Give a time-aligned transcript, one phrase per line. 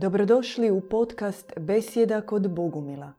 [0.00, 3.12] Dobrodošli u podcast Besjeda kod Bogumila.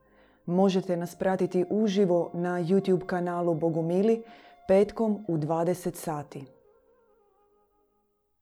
[0.46, 4.24] Možete nas pratiti uživo na YouTube kanalu Bogumili
[4.68, 6.46] petkom u 20 sati.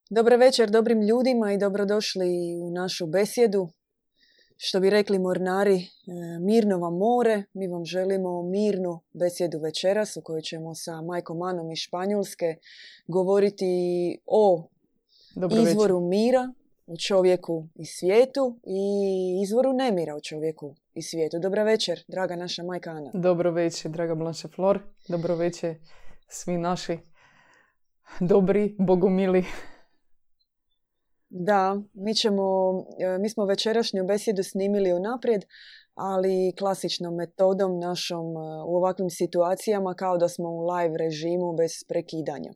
[0.10, 2.28] Dobro večer dobrim ljudima i dobrodošli
[2.64, 3.68] u našu besjedu.
[4.58, 5.86] Što bi rekli mornari, e,
[6.40, 7.44] mirno vam more.
[7.54, 12.56] Mi vam želimo mirnu besjedu večeras u kojoj ćemo sa Majkom Anom iz Španjolske
[13.08, 13.66] govoriti
[14.26, 14.68] o
[15.36, 16.54] Dobro izvoru mira
[16.88, 21.40] u čovjeku i svijetu i izvoru nemira u čovjeku i svijetu.
[21.40, 23.12] Dobra večer, draga naša majka Ana.
[23.14, 24.80] Dobro večer, draga Blanche Flor.
[25.08, 25.76] Dobro večer,
[26.28, 26.98] svi naši
[28.20, 29.46] dobri, bogumili.
[31.30, 35.46] Da, mi ćemo, e, mi smo večerašnju besjedu snimili unaprijed,
[35.94, 41.72] ali klasičnom metodom našom e, u ovakvim situacijama kao da smo u live režimu bez
[41.88, 42.54] prekidanja.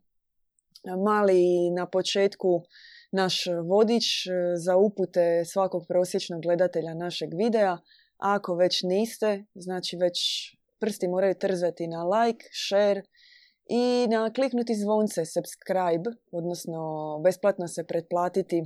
[1.06, 2.64] Mali na početku
[3.12, 7.78] naš vodič e, za upute svakog prosječnog gledatelja našeg videa.
[8.18, 10.18] Ako već niste, znači već
[10.80, 13.02] prsti moraju trzati na like, share
[13.70, 16.82] i na kliknuti zvonce subscribe, odnosno
[17.24, 18.64] besplatno se pretplatiti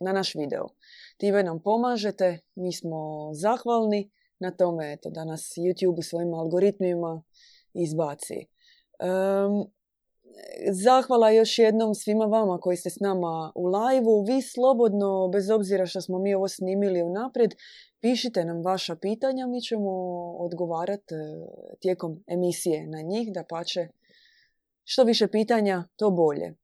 [0.00, 0.66] na naš video.
[1.16, 7.22] Time nam pomažete, mi smo zahvalni na tome eto, da nas YouTube svojim algoritmima
[7.74, 8.46] izbaci.
[10.70, 15.86] Zahvala još jednom svima vama koji ste s nama u live Vi slobodno, bez obzira
[15.86, 17.54] što smo mi ovo snimili unaprijed,
[18.00, 19.90] pišite nam vaša pitanja, mi ćemo
[20.38, 21.18] odgovarati e,
[21.80, 23.88] tijekom emisije na njih, da pače
[24.84, 26.54] što više pitanja, to bolje.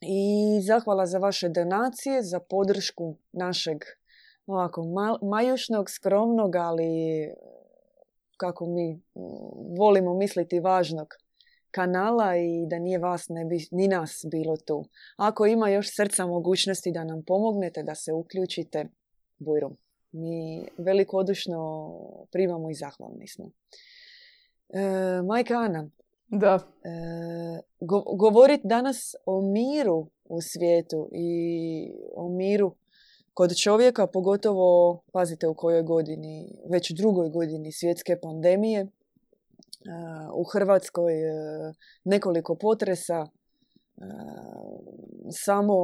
[0.00, 3.78] I zahvala za vaše donacije, za podršku našeg
[4.46, 4.84] ovako
[5.22, 6.90] majušnog, skromnog, ali
[8.36, 9.02] kako mi
[9.78, 11.08] volimo misliti važnog
[11.70, 14.84] kanala i da nije vas, ne bi ni nas bilo tu.
[15.16, 18.86] Ako ima još srca mogućnosti da nam pomognete, da se uključite,
[19.38, 19.76] bujrum.
[20.12, 21.90] Mi velikodušno
[22.32, 23.50] primamo i zahvalni smo.
[24.68, 25.90] E, majka Ana,
[26.28, 26.54] da.
[26.54, 26.90] E,
[27.80, 32.74] go, govoriti danas o miru u svijetu i o miru
[33.34, 38.86] kod čovjeka, pogotovo, pazite u kojoj godini, već drugoj godini svjetske pandemije,
[40.34, 41.32] u Hrvatskoj e,
[42.04, 43.30] nekoliko potresa, e,
[45.30, 45.74] samo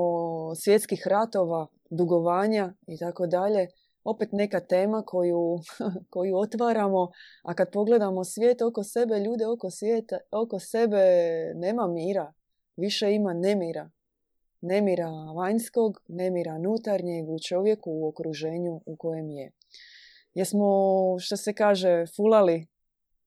[0.54, 3.68] svjetskih ratova, dugovanja i tako dalje.
[4.04, 5.58] Opet neka tema koju,
[6.12, 7.10] koju otvaramo,
[7.42, 11.04] a kad pogledamo svijet oko sebe, ljude oko, svijeta, oko sebe
[11.54, 12.32] nema mira.
[12.76, 13.90] Više ima nemira.
[14.60, 19.52] Nemira vanjskog, nemira unutarnjeg u čovjeku, u okruženju u kojem je.
[20.34, 20.66] Jesmo,
[21.18, 22.66] što se kaže, fulali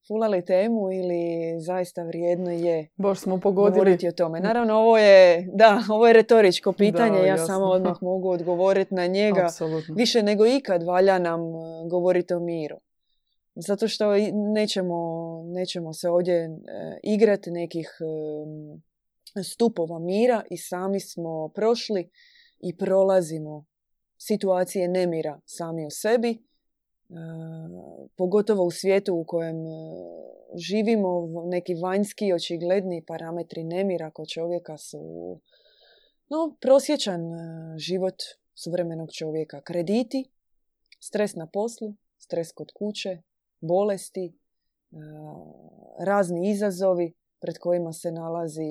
[0.08, 3.72] fulali temu ili zaista vrijedno je Bož smo pogodili.
[3.72, 4.40] govoriti o tome.
[4.40, 9.40] Naravno, ovo je, da, ovo je retoričko pitanje, ja samo odmah mogu odgovoriti na njega.
[9.40, 9.94] Absolutno.
[9.94, 12.76] Više nego ikad valja nam e, govoriti o miru.
[13.54, 14.04] Zato što
[14.54, 14.96] nećemo,
[15.44, 16.48] nećemo se ovdje e,
[17.02, 22.10] igrati nekih e, stupova mira i sami smo prošli
[22.60, 23.64] i prolazimo
[24.18, 26.49] situacije nemira sami u sebi
[28.16, 29.70] pogotovo u svijetu u kojem e,
[30.54, 35.00] živimo, neki vanjski očigledni parametri nemira kod čovjeka su
[36.28, 38.14] no, prosječan e, život
[38.54, 39.60] suvremenog čovjeka.
[39.60, 40.30] Krediti,
[41.00, 43.22] stres na poslu, stres kod kuće,
[43.60, 44.32] bolesti, e,
[45.98, 48.70] razni izazovi pred kojima se nalazi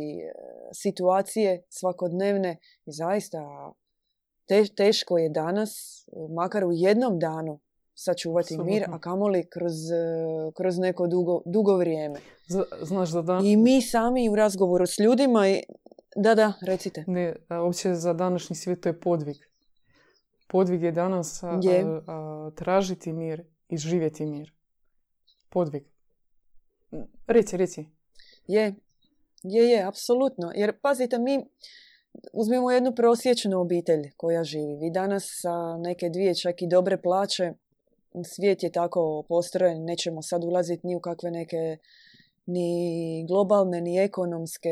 [0.74, 3.72] situacije svakodnevne i zaista
[4.76, 7.60] teško je danas, makar u jednom danu,
[8.04, 12.20] sačuvati mir, a kamoli kroz, e, kroz neko dugo, dugo vrijeme.
[12.82, 13.46] znaš da dan...
[13.46, 15.64] I mi sami u razgovoru s ljudima i...
[16.16, 17.04] Da, da, recite.
[17.08, 19.38] Ne, uopće za današnji svijet to je podvig.
[20.48, 21.86] Podvig je danas je.
[22.56, 24.54] tražiti mir i živjeti mir.
[25.50, 25.84] Podvig.
[27.28, 27.86] Reci, reci.
[28.48, 28.76] Je,
[29.44, 30.52] je, je, apsolutno.
[30.56, 31.46] Jer pazite, mi
[32.34, 34.78] uzmimo jednu prosječnu obitelj koja živi.
[34.82, 37.54] Vi danas sa neke dvije čak i dobre plaće
[38.24, 41.78] svijet je tako postrojen, nećemo sad ulaziti ni u kakve neke
[42.46, 44.70] ni globalne, ni ekonomske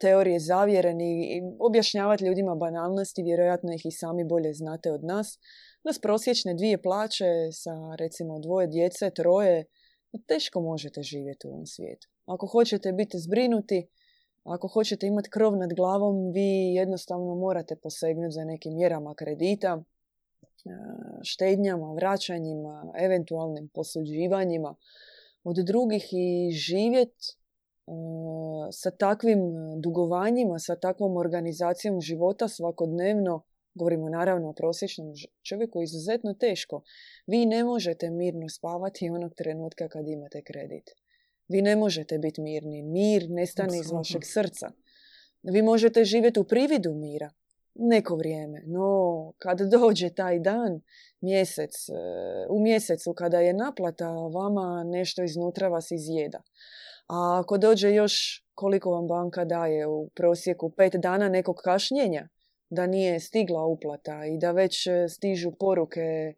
[0.00, 5.38] teorije zavjere, ni objašnjavati ljudima banalnosti, vjerojatno ih i sami bolje znate od nas.
[5.84, 9.64] Nas prosječne dvije plaće sa recimo dvoje djece, troje,
[10.26, 12.08] teško možete živjeti u ovom svijetu.
[12.26, 13.88] Ako hoćete biti zbrinuti,
[14.44, 19.82] ako hoćete imati krov nad glavom, vi jednostavno morate posegnuti za nekim mjerama kredita,
[21.22, 24.74] štednjama, vraćanjima, eventualnim posuđivanjima
[25.44, 27.38] od drugih i živjeti
[28.72, 29.40] sa takvim
[29.80, 33.42] dugovanjima, sa takvom organizacijom života svakodnevno
[33.74, 35.12] govorimo naravno o prosječnom
[35.42, 36.82] čovjeku, izuzetno teško.
[37.26, 40.90] Vi ne možete mirno spavati onog trenutka kad imate kredit.
[41.48, 42.82] Vi ne možete biti mirni.
[42.82, 44.70] Mir nestane iz vašeg srca.
[45.42, 47.30] Vi možete živjeti u prividu mira
[47.78, 50.80] neko vrijeme, no kad dođe taj dan,
[51.20, 51.92] mjesec, e,
[52.50, 56.42] u mjesecu kada je naplata, vama nešto iznutra vas izjeda.
[57.08, 62.28] A ako dođe još koliko vam banka daje u prosjeku pet dana nekog kašnjenja,
[62.70, 66.34] da nije stigla uplata i da već e, stižu poruke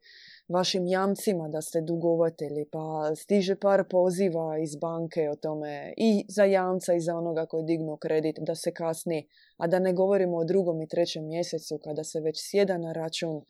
[0.52, 6.44] vašim jamcima da ste dugovatelji, pa stiže par poziva iz banke o tome i za
[6.44, 10.44] jamca i za onoga koji dignu kredit da se kasni, a da ne govorimo o
[10.44, 13.42] drugom i trećem mjesecu kada se već sjeda na račun,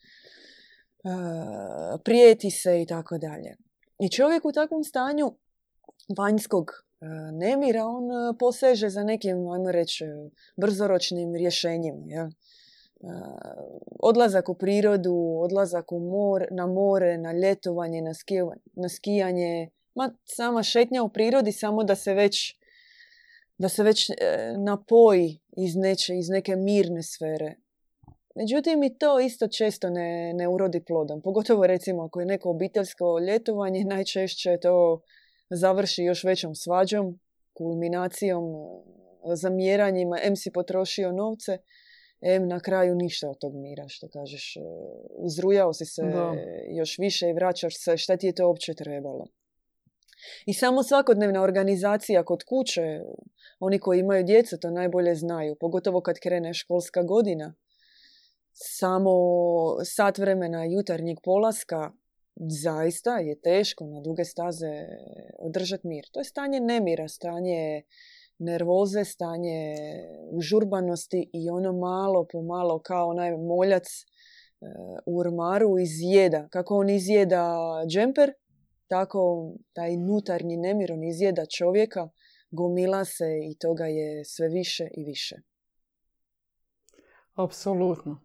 [2.04, 3.56] prijeti se i tako dalje.
[3.98, 5.32] I čovjek u takvom stanju
[6.18, 6.70] vanjskog
[7.32, 10.04] nemira, on poseže za nekim, ajmo reći,
[10.56, 12.02] brzoročnim rješenjima.
[12.06, 12.30] Ja?
[14.00, 18.12] Odlazak u prirodu, odlazak u mor, na more, na ljetovanje, na,
[18.72, 22.60] na skijanje, ma sama šetnja u prirodi samo da se već
[23.58, 24.14] da se već e,
[24.58, 27.54] napoji iz, neče, iz neke mirne sfere.
[28.34, 31.22] Međutim, i to isto često ne, ne urodi plodom.
[31.22, 35.00] Pogotovo recimo ako je neko obiteljsko ljetovanje, najčešće to
[35.50, 37.20] završi još većom svađom,
[37.52, 38.44] kulminacijom,
[39.34, 41.58] zamjeranjima, em si potrošio novce,
[42.20, 44.56] em na kraju ništa od tog mira, što kažeš.
[44.56, 44.60] E,
[45.16, 46.02] uzrujao si se
[46.68, 49.26] još više i vraćaš se, šta ti je to uopće trebalo.
[50.46, 53.00] I samo svakodnevna organizacija kod kuće,
[53.58, 57.54] oni koji imaju djecu to najbolje znaju, pogotovo kad krene školska godina.
[58.52, 59.10] Samo
[59.84, 61.92] sat vremena jutarnjeg polaska
[62.36, 64.86] zaista je teško na duge staze
[65.38, 66.04] održati mir.
[66.12, 67.82] To je stanje nemira, stanje
[68.40, 69.74] nervoze, stanje
[70.30, 74.04] užurbanosti i ono malo po malo kao onaj moljac e,
[75.06, 76.48] u ormaru izjeda.
[76.50, 77.58] Kako on izjeda
[77.88, 78.32] džemper,
[78.88, 82.08] tako taj nutarnji nemir on izjeda čovjeka,
[82.50, 85.36] gomila se i toga je sve više i više.
[87.34, 88.20] Apsolutno.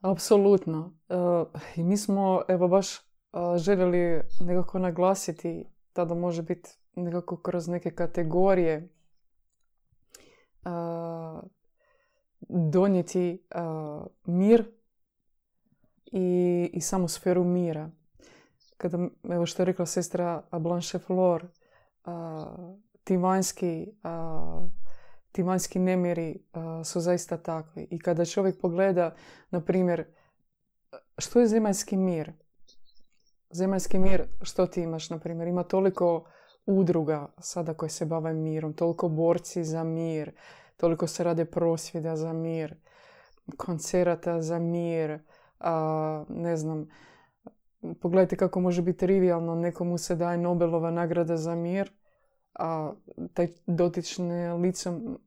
[0.00, 0.98] Apsolutno.
[1.08, 1.14] E,
[1.76, 3.06] I mi smo evo baš
[3.56, 5.64] željeli nekako naglasiti
[5.94, 8.88] da može biti nekako kroz neke kategorije
[12.48, 13.46] donijeti
[14.24, 14.72] mir
[16.12, 17.90] i, i samu sferu mira.
[18.76, 21.46] Kada, evo što je rekla sestra Blanche Flor,
[23.04, 23.92] ti vanjski,
[25.32, 26.44] ti vanjski nemiri
[26.84, 27.88] su zaista takvi.
[27.90, 29.14] I kada čovjek pogleda,
[29.50, 30.04] na primjer,
[31.18, 32.32] što je zemaljski mir?
[33.50, 35.48] Zemaljski mir, što ti imaš, na primjer?
[35.48, 36.24] Ima toliko
[36.66, 40.32] udruga sada koje se bave mirom, toliko borci za mir,
[40.76, 42.74] toliko se rade prosvjeda za mir,
[43.56, 45.18] koncerata za mir,
[45.60, 46.88] a, ne znam,
[48.00, 51.92] pogledajte kako može biti trivialno, nekomu se daje Nobelova nagrada za mir,
[52.54, 52.92] a
[53.34, 55.18] taj dotične licom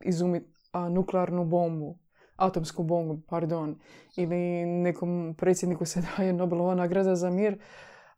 [0.00, 0.42] izumi
[0.72, 1.98] a, nuklearnu bombu,
[2.36, 3.78] atomsku bombu, pardon,
[4.16, 7.58] ili nekom predsjedniku se daje Nobelova nagrada za mir,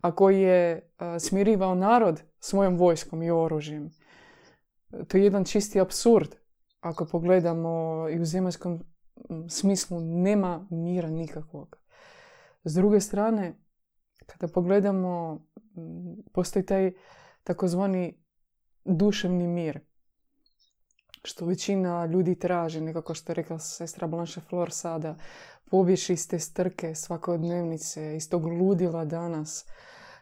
[0.00, 3.90] a koji je smirivao narod svojom vojskom i oružjem.
[5.08, 6.36] To je jedan čisti absurd.
[6.80, 8.80] Ako pogledamo i u zemaljskom
[9.48, 11.76] smislu nema mira nikakvog.
[12.64, 13.54] S druge strane,
[14.26, 15.44] kada pogledamo,
[16.32, 16.92] postoji taj
[17.44, 18.22] takozvani
[18.84, 19.80] duševni mir.
[21.24, 25.16] Što većina ljudi traži, nekako što je rekla sestra Blanche Flor sada,
[25.70, 29.66] pobješi iz te strke svakodnevnice, iz tog ludila danas,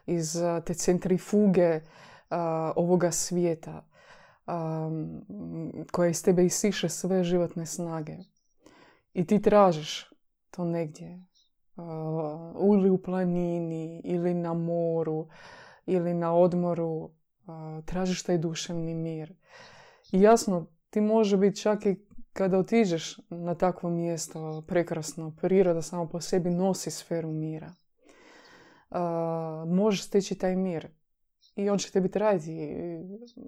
[0.05, 1.81] iz te centrifuge
[2.75, 3.85] ovoga svijeta
[5.91, 8.17] koja iz tebe isiše sve životne snage.
[9.13, 10.09] I ti tražiš
[10.51, 11.25] to negdje.
[12.73, 15.27] ili u planini, ili na moru,
[15.85, 17.09] ili na odmoru.
[17.85, 19.33] Tražiš taj duševni mir.
[20.11, 26.09] I jasno, ti može biti čak i kada otiđeš na takvo mjesto prekrasno, priroda samo
[26.09, 27.73] po sebi nosi sferu mira.
[29.67, 30.87] možeš steći taj mir
[31.55, 32.69] i on će tebi trajati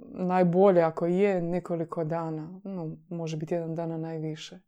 [0.09, 2.59] najbolje ako je nekoliko dana.
[2.63, 4.59] No, može biti jedan dana najviše.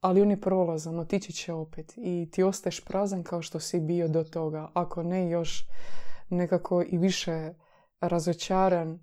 [0.00, 1.92] Ali on je prolazan, otići će opet.
[1.96, 4.70] I ti ostaješ prazan kao što si bio do toga.
[4.74, 5.68] Ako ne, još
[6.30, 7.54] nekako i više
[8.00, 8.98] razočaran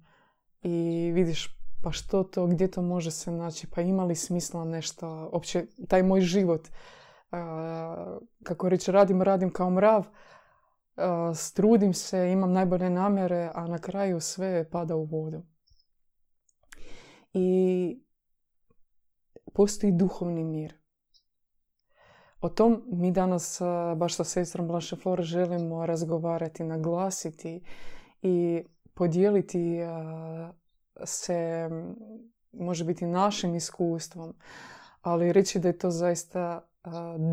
[0.61, 5.29] i vidiš pa što to, gdje to može se naći, pa ima li smisla nešto,
[5.31, 6.67] opće taj moj život,
[8.43, 10.05] kako reći, radim, radim kao mrav,
[11.35, 15.41] strudim se, imam najbolje namjere, a na kraju sve pada u vodu.
[17.33, 17.99] I
[19.53, 20.73] postoji duhovni mir.
[22.41, 23.61] o tom mi danas,
[23.97, 27.63] baš sa sestrom Blanche Flor, želimo razgovarati, naglasiti
[28.21, 28.63] i
[28.93, 29.77] podijeliti
[31.05, 31.69] se,
[32.51, 34.35] može biti našim iskustvom,
[35.01, 36.67] ali reći da je to zaista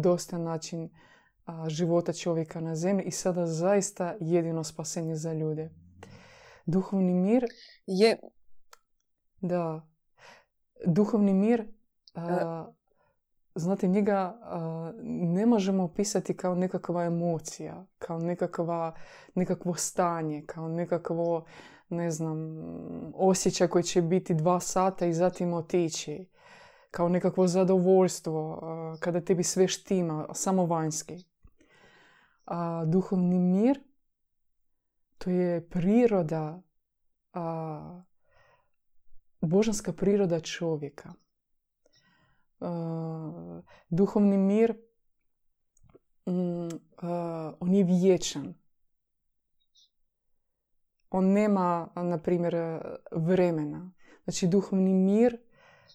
[0.02, 0.90] dosta način
[1.68, 5.70] života čovjeka na zemlji i sada zaista jedino spasenje za ljude.
[6.66, 7.44] Duhovni mir
[7.86, 8.18] je...
[9.40, 9.86] Da.
[10.86, 11.72] Duhovni mir,
[13.54, 14.40] znate, njega
[15.04, 18.94] ne možemo opisati kao nekakva emocija, kao nekakva,
[19.34, 21.44] nekakvo stanje, kao nekakvo,
[21.90, 22.38] ne znam,
[23.14, 26.26] osjećaj koji će biti dva sata i zatim otići.
[26.90, 28.62] Kao nekakvo zadovoljstvo,
[29.00, 31.24] kada tebi sve štima, samo vanjski.
[32.44, 33.80] A duhovni mir,
[35.18, 36.62] to je priroda
[37.32, 38.02] a,
[39.40, 41.12] božanska priroda čovjeka.
[43.88, 44.74] duhovni mir,
[46.26, 46.68] mm,
[47.60, 48.59] on je vječan.
[51.10, 52.80] On nema, na primjer,
[53.12, 53.92] vremena.
[54.24, 55.38] Znači, duhovni mir,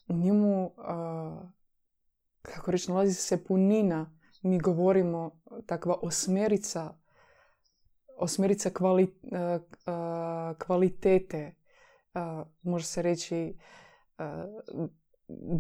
[0.07, 0.71] u njemu,
[2.41, 4.17] kako reći, nalazi se punina.
[4.41, 6.93] Mi govorimo takva osmerica,
[8.17, 8.69] osmerica
[10.57, 11.55] kvalitete,
[12.61, 13.57] može se reći,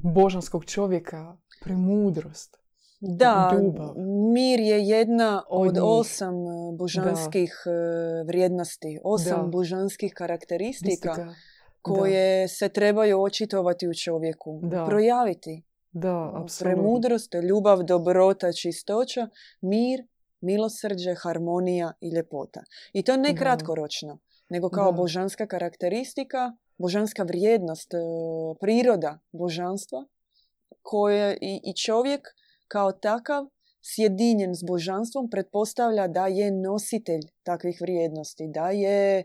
[0.03, 2.64] božanskog čovjeka, premudrost.
[2.99, 3.51] Da,
[4.33, 7.71] mir je jedna od, osam e, božanskih da.
[7.71, 11.33] E, vrijednosti, osam božanskih karakteristika
[11.81, 15.63] koje se trebaju očitovati u čovjeku, projaviti.
[15.91, 16.83] Da, apsolutno.
[16.83, 19.27] Premudrost, ljubav, dobrota, čistoća,
[19.61, 20.07] mir,
[20.41, 22.63] milosrđe, harmonija i ljepota.
[22.93, 27.97] I to ne kratkoročno nego kao božanska karakteristika, božanska vrijednost, e,
[28.59, 30.05] priroda božanstva
[30.81, 32.27] koje i, i čovjek
[32.67, 33.45] kao takav
[33.81, 39.23] sjedinjen s božanstvom pretpostavlja da je nositelj takvih vrijednosti, da je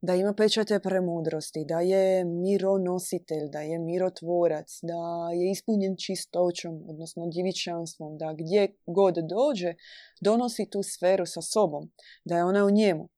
[0.00, 7.26] da ima pečate premudrosti, da je mironositelj, da je mirotvorac, da je ispunjen čistoćom, odnosno
[7.32, 9.74] djevičanstvom, da gdje god dođe
[10.20, 11.90] donosi tu sferu sa sobom,
[12.24, 13.08] da je ona u njemu.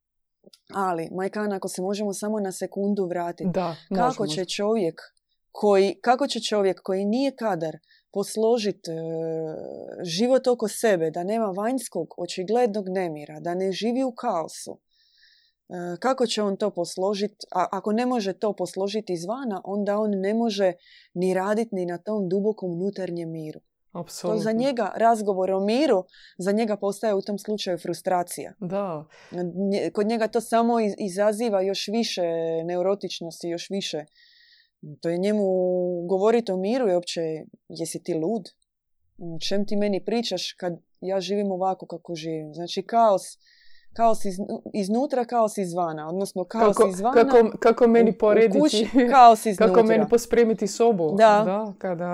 [0.75, 5.01] Ali, Majkan, ako se možemo samo na sekundu vratiti, da, kako će čovjek
[5.53, 7.77] koji, kako će čovjek koji nije kadar
[8.13, 8.95] posložiti e,
[10.03, 14.79] život oko sebe, da nema vanjskog očiglednog nemira, da ne živi u kaosu,
[15.69, 17.47] e, kako će on to posložiti?
[17.55, 20.73] A ako ne može to posložiti izvana, onda on ne može
[21.15, 23.61] ni raditi ni na tom dubokom unutarnjem miru.
[23.93, 24.39] Apsolutno.
[24.39, 26.05] To za njega razgovor o miru,
[26.39, 28.53] za njega postaje u tom slučaju frustracija.
[28.61, 29.05] Da.
[29.93, 32.23] Kod njega to samo izaziva još više
[32.65, 34.05] neurotičnosti, još više.
[35.01, 35.45] To je njemu
[36.09, 37.21] govoriti o miru i uopće
[37.69, 38.49] jesi ti lud?
[39.49, 42.55] Čem ti meni pričaš kad ja živim ovako kako živim?
[42.55, 43.23] Znači kaos
[43.93, 44.35] kaos iz,
[44.75, 46.09] iznutra, kaos izvana.
[46.09, 47.15] Odnosno kaos kako, izvana.
[47.15, 48.59] Kako, kako meni porediti.
[48.59, 49.75] U kući, kaos iznutra.
[49.75, 51.15] kako meni pospremiti sobu.
[51.19, 51.43] Da.
[51.45, 51.73] da.
[51.79, 52.05] kada,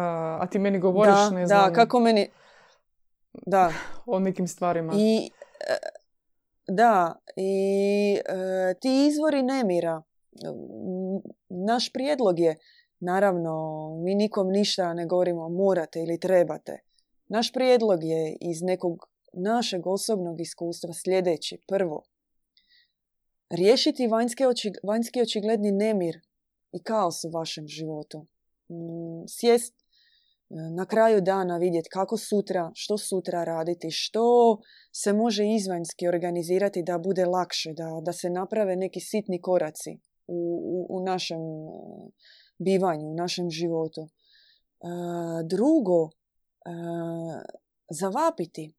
[0.41, 1.69] a ti meni govoriš, da, ne znam.
[1.69, 2.29] Da, kako meni...
[3.47, 3.73] Da.
[4.07, 4.93] O nekim stvarima.
[4.97, 5.31] I,
[5.61, 5.77] e,
[6.69, 10.03] da, i e, ti izvori nemira.
[11.49, 12.57] Naš prijedlog je,
[13.01, 13.53] naravno,
[14.05, 16.79] mi nikom ništa ne govorimo morate ili trebate.
[17.29, 21.59] Naš prijedlog je iz nekog našeg osobnog iskustva sljedeći.
[21.67, 22.03] Prvo,
[23.51, 24.09] riješiti
[24.83, 26.21] vanjski očigledni nemir
[26.73, 28.27] i kaos u vašem životu.
[28.71, 29.85] Mm, sjest e,
[30.77, 34.59] na kraju dana vidjeti kako sutra, što sutra raditi, što
[34.93, 40.61] se može izvanjski organizirati da bude lakše, da, da se naprave neki sitni koraci u,
[40.65, 41.71] u, u našem e,
[42.59, 44.01] bivanju, u našem životu.
[44.01, 44.09] E,
[45.45, 46.11] drugo,
[47.91, 48.75] zavapiti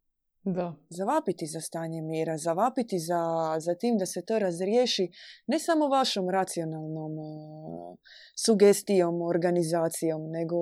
[0.50, 0.76] da.
[0.90, 5.12] Zavapiti za stanje mira, zavapiti za, za tim da se to razriješi
[5.48, 7.12] ne samo vašom racionalnom
[8.36, 10.58] sugestijom, organizacijom, nego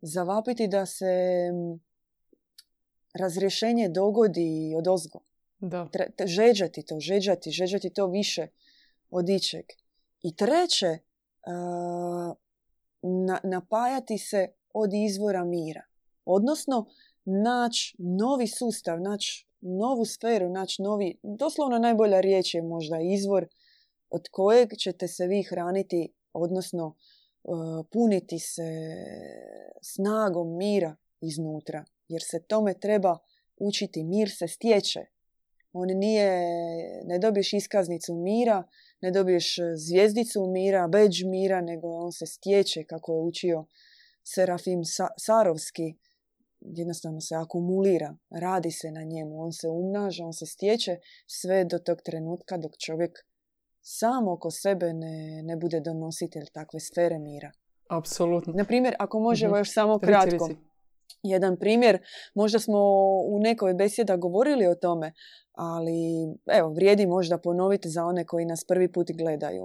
[0.00, 1.14] zavapiti da se
[3.20, 5.20] razrješenje dogodi od ozgo.
[5.58, 5.88] Da.
[6.24, 8.46] žeđati to, žeđati, žeđati to više
[9.10, 9.64] od ičeg.
[10.22, 10.98] I treće,
[11.46, 12.36] uh,
[13.42, 15.82] napajati se od izvora mira.
[16.24, 16.86] Odnosno,
[17.24, 23.46] naći novi sustav, naći novu sferu, naći novi, doslovno najbolja riječ je možda izvor
[24.10, 27.48] od kojeg ćete se vi hraniti, odnosno e,
[27.92, 28.70] puniti se
[29.82, 31.84] snagom mira iznutra.
[32.08, 33.18] Jer se tome treba
[33.56, 34.04] učiti.
[34.04, 35.00] Mir se stječe.
[35.72, 36.42] On nije,
[37.04, 38.62] ne dobiješ iskaznicu mira,
[39.00, 43.64] ne dobiješ zvijezdicu mira, beđ mira, nego on se stječe kako je učio
[44.24, 44.80] Serafim
[45.18, 45.94] Sarovski
[46.60, 51.78] jednostavno se akumulira, radi se na njemu, on se umnaža, on se stječe sve do
[51.78, 53.18] tog trenutka dok čovjek
[53.82, 57.52] sam oko sebe ne, ne bude donositelj takve sfere mira.
[57.88, 58.52] Apsolutno.
[58.52, 60.48] Na primjer, ako možemo još samo kratko.
[61.22, 61.98] Jedan primjer,
[62.34, 62.78] možda smo
[63.26, 65.12] u nekoj besjeda govorili o tome,
[65.52, 65.96] ali
[66.46, 69.64] evo, vrijedi možda ponoviti za one koji nas prvi put gledaju.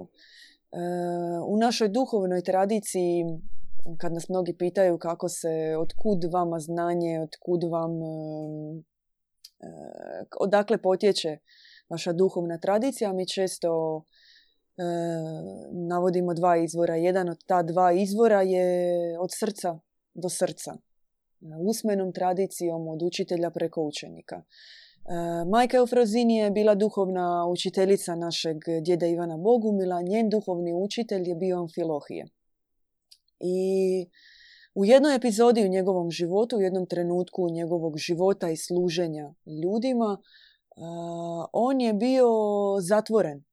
[0.72, 0.78] E,
[1.46, 3.24] u našoj duhovnoj tradiciji
[3.98, 8.86] kad nas mnogi pitaju kako se, otkud vama znanje, otkud vam, e,
[10.40, 11.38] odakle potječe
[11.88, 14.02] vaša duhovna tradicija, mi često
[14.76, 14.82] e,
[15.88, 16.96] navodimo dva izvora.
[16.96, 18.68] Jedan od ta dva izvora je
[19.20, 19.78] od srca
[20.14, 20.76] do srca.
[21.68, 24.36] Usmenom tradicijom od učitelja preko učenika.
[24.36, 24.44] E,
[25.50, 30.02] majka Eufrozini je bila duhovna učiteljica našeg djeda Ivana Bogumila.
[30.02, 32.26] Njen duhovni učitelj je bio Amfilohije.
[33.40, 33.56] I
[34.74, 40.18] u jednoj epizodi u njegovom životu, u jednom trenutku njegovog života i služenja ljudima,
[41.52, 42.28] on je bio
[42.80, 43.44] zatvoren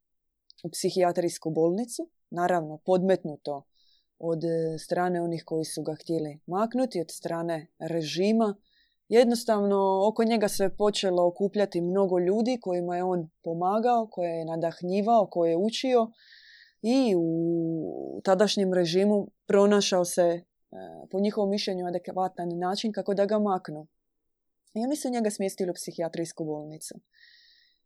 [0.63, 3.63] u psihijatrijsku bolnicu, naravno podmetnuto
[4.19, 4.41] od
[4.79, 8.55] strane onih koji su ga htjeli maknuti, od strane režima.
[9.09, 15.27] Jednostavno, oko njega se počelo okupljati mnogo ljudi kojima je on pomagao, koje je nadahnjivao,
[15.27, 16.11] koje je učio
[16.81, 20.43] i u tadašnjem režimu pronašao se e,
[21.11, 23.87] po njihovom mišljenju adekvatan način kako da ga maknu.
[24.73, 26.95] I oni su njega smjestili u psihijatrijsku bolnicu.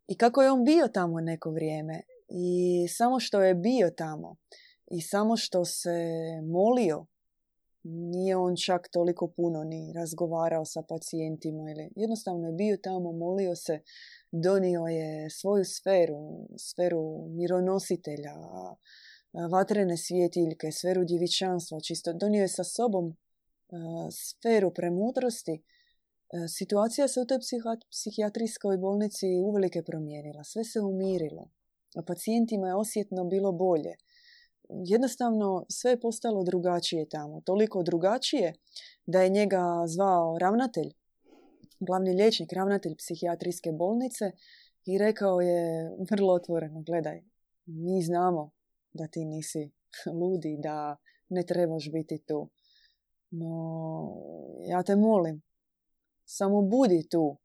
[0.08, 4.36] I kako je on bio tamo neko vrijeme i samo što je bio tamo
[4.92, 6.00] i samo što se
[6.44, 7.06] molio,
[7.84, 13.56] nije on čak toliko puno ni razgovarao sa pacijentima ili jednostavno je bio tamo, molio
[13.56, 13.80] se,
[14.32, 18.34] donio je svoju sferu, sferu mironositelja,
[19.52, 23.18] vatrene svjetiljke, sferu djevičanstva, čisto donio je sa sobom
[24.12, 25.64] sferu premudrosti.
[26.58, 27.40] Situacija se u toj
[27.90, 30.44] psihijatrijskoj bolnici uvelike promijenila.
[30.44, 31.50] Sve se umirilo.
[32.08, 33.96] Pacijentima je osjetno bilo bolje.
[34.70, 37.42] Jednostavno sve je postalo drugačije tamo.
[37.42, 38.54] Toliko drugačije
[39.06, 40.94] da je njega zvao ravnatelj
[41.80, 44.32] glavni liječnik, ravnatelj psihijatrijske bolnice
[44.86, 47.24] i rekao je vrlo otvoreno, gledaj,
[47.66, 48.52] mi znamo
[48.94, 49.72] da ti nisi
[50.20, 50.98] ludi, da
[51.30, 52.50] ne trebaš biti tu.
[53.30, 54.18] No,
[54.68, 55.42] ja te molim,
[56.26, 57.38] samo budi tu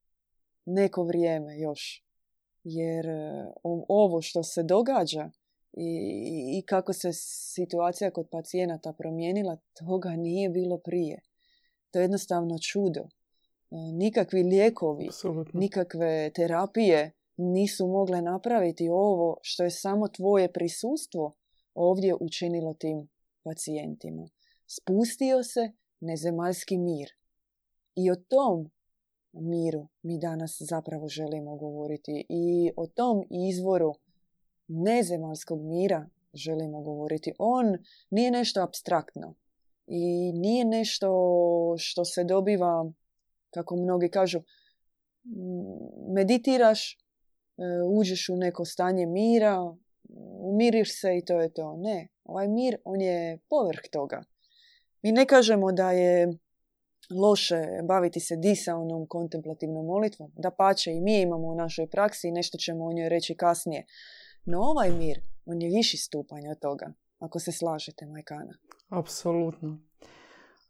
[0.65, 2.05] neko vrijeme još.
[2.65, 3.47] Jer e,
[3.89, 5.31] ovo što se događa
[5.73, 11.21] i, i kako se situacija kod pacijenata promijenila, toga nije bilo prije.
[11.91, 13.01] To je jednostavno čudo.
[13.01, 13.09] E,
[13.93, 15.09] nikakvi lijekovi,
[15.53, 21.35] nikakve terapije nisu mogle napraviti ovo što je samo tvoje prisustvo
[21.75, 23.09] ovdje učinilo tim
[23.43, 24.29] pacijentima.
[24.67, 27.09] Spustio se nezemaljski mir.
[27.97, 28.71] I o tom
[29.33, 32.27] miru mi danas zapravo želimo govoriti.
[32.29, 33.95] I o tom izvoru
[34.69, 37.33] nezemaljskog mira želimo govoriti.
[37.39, 37.79] On
[38.11, 39.35] nije nešto abstraktno.
[39.87, 41.09] I nije nešto
[41.79, 42.93] što se dobiva
[43.51, 44.41] kako mnogi kažu,
[46.15, 46.99] meditiraš, e,
[47.89, 49.75] uđeš u neko stanje mira,
[50.41, 51.77] umiriš se i to je to.
[51.77, 54.23] Ne, ovaj mir, on je povrh toga.
[55.03, 56.39] Mi ne kažemo da je
[57.11, 60.33] loše baviti se disaonom kontemplativnom molitvom.
[60.37, 63.87] Da pače i mi imamo u našoj praksi i nešto ćemo o njoj reći kasnije.
[64.45, 68.55] No ovaj mir, on je viši stupanj od toga, ako se slažete, Majkana.
[68.89, 69.79] Apsolutno.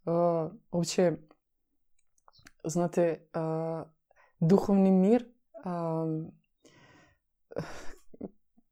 [0.05, 1.13] Uh, uopće
[2.65, 3.29] znate,
[4.41, 5.33] duhovni mir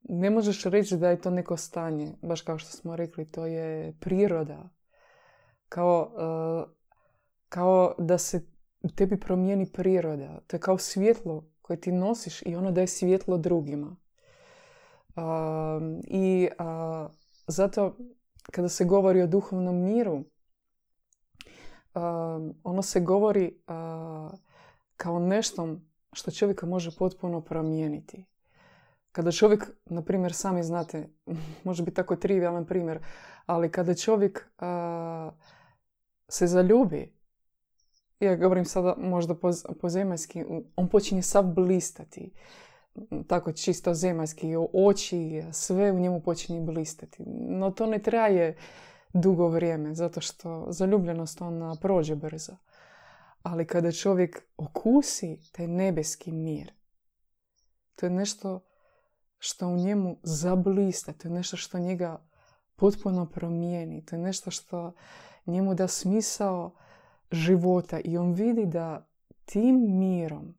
[0.03, 3.97] ne možeš reći da je to neko stanje, baš kao što smo rekli, to je
[4.01, 4.69] priroda.
[5.69, 6.13] Kao,
[7.49, 8.47] kao da se
[8.81, 10.41] u tebi promijeni priroda.
[10.47, 13.97] To je kao svjetlo koje ti nosiš i ono daje svjetlo drugima.
[16.05, 16.49] I
[17.47, 17.97] zato
[18.43, 20.25] kada se govori o duhovnom miru,
[22.65, 23.61] ono se govori
[24.97, 25.77] kao nešto
[26.13, 28.25] što čovjeka može potpuno promijeniti.
[29.13, 31.09] Kada čovjek, na primjer, sami znate,
[31.65, 32.99] može biti tako trivialan primjer,
[33.47, 34.51] ali kada čovjek
[36.29, 37.15] se zaljubi,
[38.21, 39.89] ja govorim sada možda po, po
[40.77, 42.33] on počinje sav blistati.
[43.27, 47.23] Tako čisto zemaljski, oči, sve u njemu počinje blistati.
[47.49, 48.57] No to ne traje
[49.13, 52.53] dugo vrijeme, zato što zaljubljenost ona prođe brzo.
[53.43, 56.73] Ali kada čovjek okusi taj nebeski mir,
[57.97, 58.61] to je nešto
[59.39, 62.27] što u njemu zablista, to je nešto što njega
[62.77, 64.93] potpuno promijeni, to je nešto što
[65.47, 66.75] njemu da smisao
[67.31, 69.07] života i on vidi da
[69.45, 70.55] tim mirom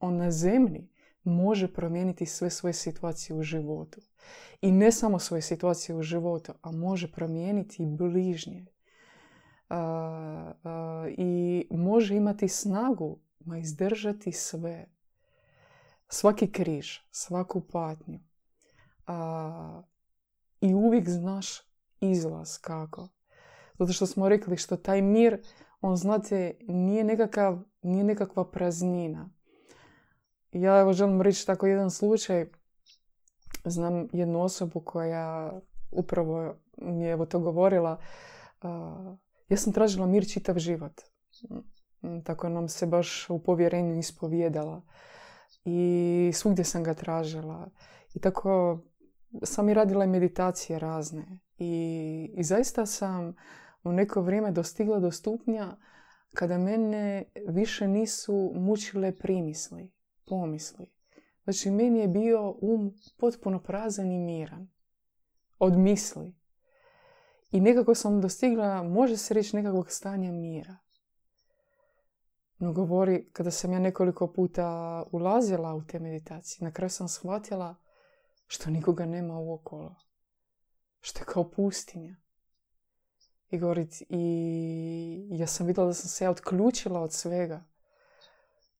[0.00, 0.88] on na zemlji
[1.24, 4.00] može promijeniti sve svoje situacije u životu.
[4.60, 8.66] I ne samo svoje situacije u životu, a može promijeniti i bližnje.
[11.16, 14.86] I može imati snagu ma izdržati sve.
[16.08, 18.20] Svaki križ, svaku patnju.
[20.60, 21.60] I uvijek znaš
[22.00, 23.08] izlaz kako.
[23.78, 25.42] Zato što smo rekli što taj mir,
[25.80, 29.30] on znate, nije, nekakav, nije nekakva praznina.
[30.54, 32.46] Ja evo želim reći tako jedan slučaj.
[33.64, 35.52] Znam jednu osobu koja
[35.90, 38.00] upravo mi je evo to govorila.
[39.48, 40.92] ja sam tražila mir čitav život.
[42.24, 44.82] Tako nam se baš u povjerenju ispovjedala.
[45.64, 47.70] I svugdje sam ga tražila.
[48.14, 48.80] I tako
[49.42, 51.38] sam i radila meditacije razne.
[51.58, 53.34] I, I zaista sam
[53.84, 55.76] u neko vrijeme dostigla do stupnja
[56.34, 59.93] kada mene više nisu mučile primisli,
[60.26, 60.86] pomisli.
[61.44, 64.68] Znači, meni je bio um potpuno prazan i miran.
[65.58, 66.34] Od misli.
[67.50, 70.76] I nekako sam dostigla, može se reći, nekakvog stanja mira.
[72.58, 77.74] No govori, kada sam ja nekoliko puta ulazila u te meditacije, na kraju sam shvatila
[78.46, 79.94] što nikoga nema u okolo.
[81.00, 82.16] Što je kao pustinja.
[83.50, 87.64] I govori, i ja sam vidjela da sam se ja otključila od svega.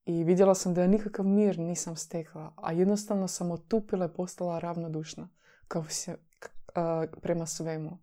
[0.06, 4.58] I vidjela sam da ja nikakav mir nisam stekla, a jednostavno sam otupila i postala
[4.58, 5.28] ravnodušna
[5.68, 6.16] kao se,
[7.20, 7.98] prema svemu.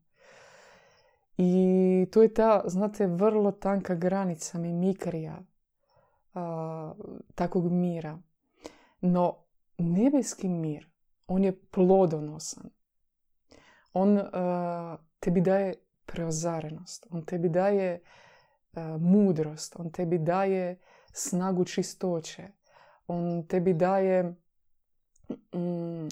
[1.37, 5.39] I to je ta, znate, vrlo tanka granica mimikrija
[7.35, 8.19] takvog mira.
[9.01, 9.37] No,
[9.77, 10.89] nebeski mir,
[11.27, 12.69] on je plodonosan.
[13.93, 14.19] On
[15.19, 15.73] tebi daje
[16.05, 17.07] preozarenost.
[17.09, 18.01] On tebi daje
[18.99, 19.75] mudrost.
[19.79, 20.79] On tebi daje
[21.13, 22.47] snagu čistoće.
[23.07, 26.07] On tebi daje mm,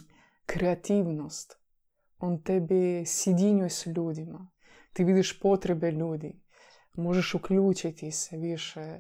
[0.46, 1.60] kreativnost.
[2.20, 4.52] On tebi sjedinjuje s ljudima.
[4.94, 6.42] Ti vidiš potrebe ljudi.
[6.96, 9.00] Možeš uključiti se više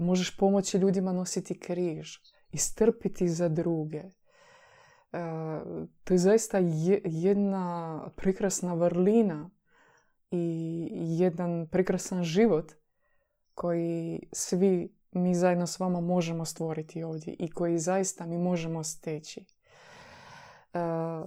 [0.00, 2.08] možeš pomoći ljudima nositi križ
[2.52, 4.02] i strpiti za druge.
[6.04, 6.58] To je zaista
[7.04, 9.50] jedna prekrasna vrlina
[10.30, 12.72] i jedan prekrasan život
[13.54, 19.44] koji svi mi zajedno s vama možemo stvoriti ovdje i koji zaista mi možemo steći.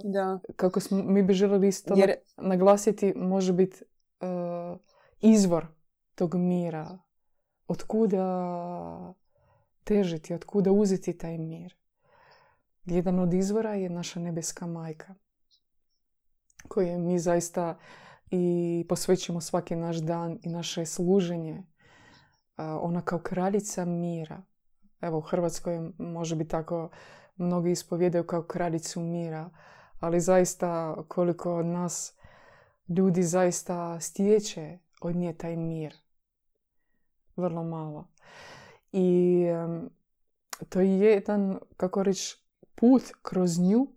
[0.03, 0.39] Da.
[0.55, 2.13] Kako smo, mi bi željeli isto Jer...
[2.37, 3.83] naglasiti, može biti
[5.21, 5.67] izvor
[6.15, 6.99] tog mira,
[7.67, 9.13] od kuda
[9.83, 11.75] težiti, od kuda uzeti taj mir.
[12.85, 15.15] Jedan od izvora je naša nebeska majka,
[16.67, 17.77] koje mi zaista
[18.31, 21.63] i posvećujemo svaki naš dan i naše služenje.
[22.57, 24.41] Ona kao kraljica mira.
[25.01, 26.89] Evo u Hrvatskoj može biti tako,
[27.35, 29.49] mnogi ispovjedaju kao kraljicu mira,
[29.99, 32.13] ali zaista koliko od nas
[32.87, 35.95] ljudi zaista stječe od nje taj mir
[37.35, 38.07] vrlo malo.
[38.91, 39.45] I
[40.69, 42.37] to je jedan, kako reći,
[42.75, 43.87] put kroz nju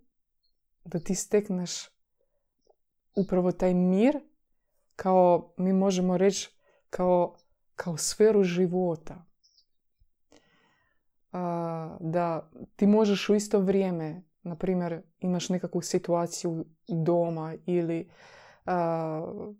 [0.85, 1.71] da ti stekneš
[3.15, 4.19] upravo taj mir
[4.95, 6.49] kao, mi možemo reći,
[6.89, 7.35] kao,
[7.79, 9.25] kao sferu života.
[11.99, 18.09] da ti možeš u isto vrijeme, na primjer, imaš nekakvu situaciju doma ili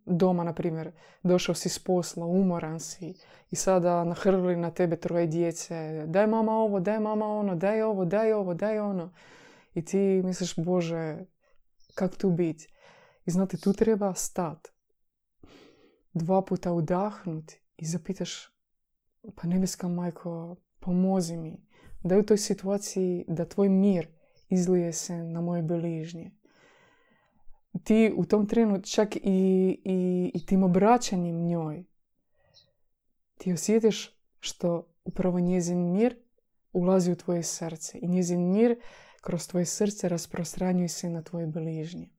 [0.06, 0.92] doma, na primjer,
[1.24, 3.14] došao si s posla, umoran si
[3.52, 8.06] i sada nahrli na tebe troje djece, daj mama ovo, daj mama ono, daj ovo,
[8.06, 9.14] daj ovo, daj ono.
[9.74, 11.18] I ti misliš, Bože,
[11.96, 12.68] kak tu biti?
[13.26, 14.68] I znate, tu treba stat.
[16.14, 18.50] Dva puta udahnuti i zapitaš,
[19.36, 21.58] pa nebeska majko, pomozi mi.
[22.04, 24.08] Daj u toj situaciji da tvoj mir
[24.50, 26.40] izlije se na moje bližnje
[27.84, 29.22] ti u tom trenu čak i,
[29.86, 31.84] i, i tim obraćanjem njoj
[33.38, 36.16] ti osjetiš što upravo njezin mir
[36.74, 38.80] ulazi u tvoje srce i njezin mir
[39.22, 42.10] kroz tvoje srce rasprostranjuje se na tvoje bližnje.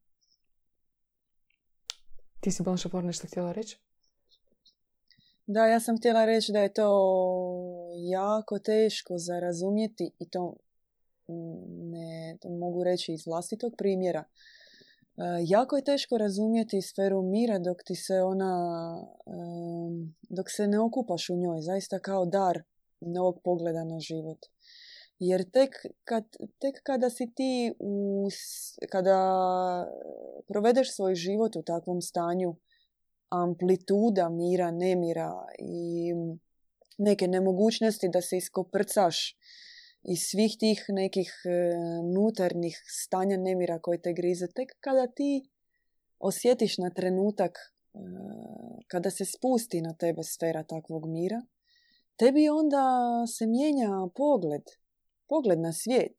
[2.41, 3.79] Ti si Blanša Flor nešto htjela reći?
[5.53, 6.91] Da, ja sam htjela reći da je to
[8.11, 10.57] jako teško za razumjeti i to
[11.69, 14.25] ne to mogu reći iz vlastitog primjera.
[14.25, 18.55] E, jako je teško razumjeti sferu mira dok ti se ona,
[20.29, 22.63] dok se ne okupaš u njoj, zaista kao dar
[23.01, 24.39] novog pogleda na život.
[25.19, 25.71] Jer tek,
[26.05, 26.25] kad,
[26.59, 28.29] tek kada si ti, u,
[28.91, 29.19] kada
[30.49, 32.57] provedeš svoj život u takvom stanju
[33.31, 36.13] amplituda mira, nemira i
[36.99, 39.37] neke nemogućnosti da se iskoprcaš
[40.03, 41.51] iz svih tih nekih e,
[42.15, 44.47] nutarnjih stanja nemira koje te grize.
[44.47, 45.51] Tek kada ti
[46.19, 47.99] osjetiš na trenutak, e,
[48.87, 51.43] kada se spusti na tebe sfera takvog mira,
[52.17, 52.85] tebi onda
[53.27, 54.63] se mijenja pogled,
[55.29, 56.17] pogled na svijet.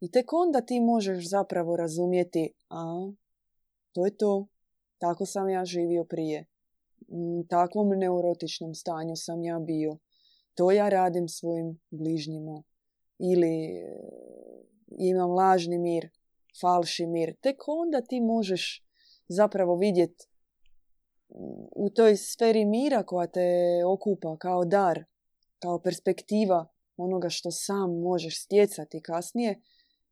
[0.00, 3.10] I tek onda ti možeš zapravo razumjeti, a
[3.92, 4.46] to je to,
[4.98, 6.46] tako sam ja živio prije.
[7.48, 9.98] Takvom neurotičnom stanju sam ja bio.
[10.54, 12.62] To ja radim svojim bližnjima.
[13.18, 13.98] Ili e,
[14.98, 16.08] imam lažni mir,
[16.60, 17.36] falši mir.
[17.40, 18.84] Tek onda ti možeš
[19.28, 20.26] zapravo vidjeti
[21.76, 23.50] u toj sferi mira koja te
[23.86, 25.04] okupa kao dar,
[25.58, 29.62] kao perspektiva onoga što sam možeš stjecati kasnije,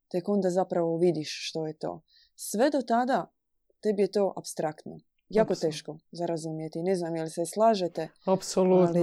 [0.08, 2.02] tek onda zapravo vidiš što je to.
[2.34, 3.35] Sve do tada
[3.80, 4.98] tebi je to abstraktno.
[5.28, 6.82] Jako teško za razumjeti.
[6.82, 8.08] Ne znam, je li se slažete?
[8.24, 9.02] Apsolutno.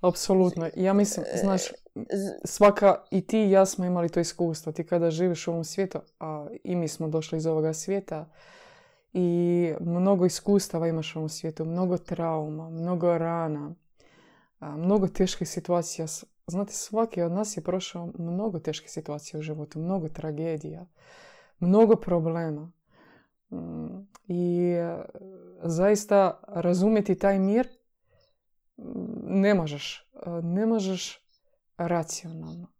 [0.00, 0.68] Apsolutno.
[0.76, 1.62] Ja mislim, e, znaš,
[2.44, 4.72] svaka i ti i ja smo imali to iskustvo.
[4.72, 8.30] Ti kada živiš u ovom svijetu, a i mi smo došli iz ovoga svijeta,
[9.14, 13.74] i mnogo iskustava imaš u ovom svijetu, mnogo trauma, mnogo rana,
[14.60, 16.06] mnogo teških situacija.
[16.46, 20.86] Znate, svaki od nas je prošao mnogo teških situacija u životu, mnogo tragedija,
[21.60, 22.72] mnogo problema.
[23.50, 25.04] Mm, I e,
[25.62, 27.68] zaista razumjeti taj mir
[28.76, 28.84] mm,
[29.40, 30.10] ne možeš.
[30.26, 31.28] E, ne možeš
[31.76, 32.72] racionalno.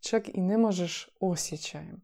[0.00, 2.02] Čak i ne možeš osjećajem.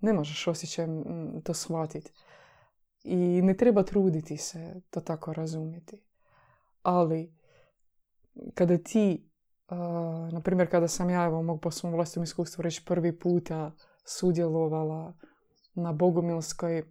[0.00, 2.12] Ne možeš osjećajem mm, to shvatiti.
[3.04, 6.00] I ne treba truditi se to tako razumjeti.
[6.82, 7.34] Ali
[8.54, 9.30] kada ti,
[10.32, 13.72] na primjer kada sam ja, evo mogu po svom vlastnom iskustvu reći prvi puta
[14.04, 15.14] sudjelovala
[15.74, 16.82] na bogomilskoj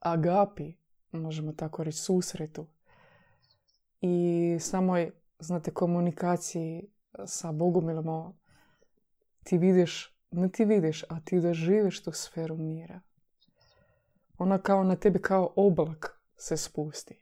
[0.00, 0.74] agapi,
[1.12, 2.66] možemo tako reći, susretu
[4.00, 6.90] i samoj, znate, komunikaciji
[7.26, 8.34] sa Bogomilom
[9.44, 13.00] ti vidiš, ne ti vidiš, a ti doživiš tu sferu mira.
[14.38, 17.20] Ona kao na tebi kao oblak se spusti.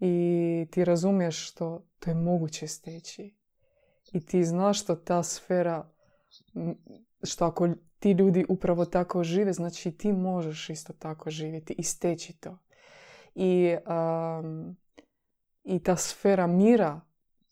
[0.00, 3.34] I ti razumiješ što to je moguće steći.
[4.12, 5.90] I ti znaš što ta sfera,
[7.22, 7.68] što ako
[7.98, 12.58] ti ljudi upravo tako žive, znači ti možeš isto tako živjeti i steći to.
[13.34, 13.76] I,
[15.64, 17.00] I ta sfera mira,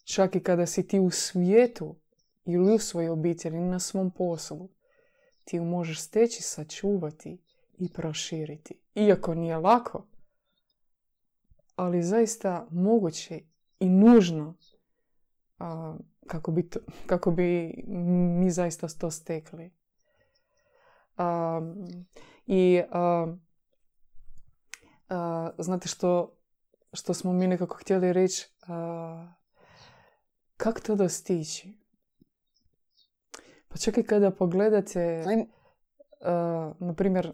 [0.05, 1.97] čak i kada si ti u svijetu
[2.45, 4.69] ili u svojoj obitelji, na svom poslu,
[5.45, 7.39] ti ju možeš steći, sačuvati
[7.79, 8.81] i proširiti.
[8.95, 10.07] Iako nije lako,
[11.77, 13.41] ali zaista moguće
[13.79, 14.55] i nužno
[16.27, 17.75] kako, bi to, kako bi
[18.39, 19.71] mi zaista to stekli.
[22.47, 22.83] I
[25.59, 26.37] znate što,
[26.93, 28.49] što smo mi nekako htjeli reći,
[30.57, 31.79] kako to dostići?
[33.69, 35.25] Pa čak i kada pogledate,
[36.79, 37.33] na primjer,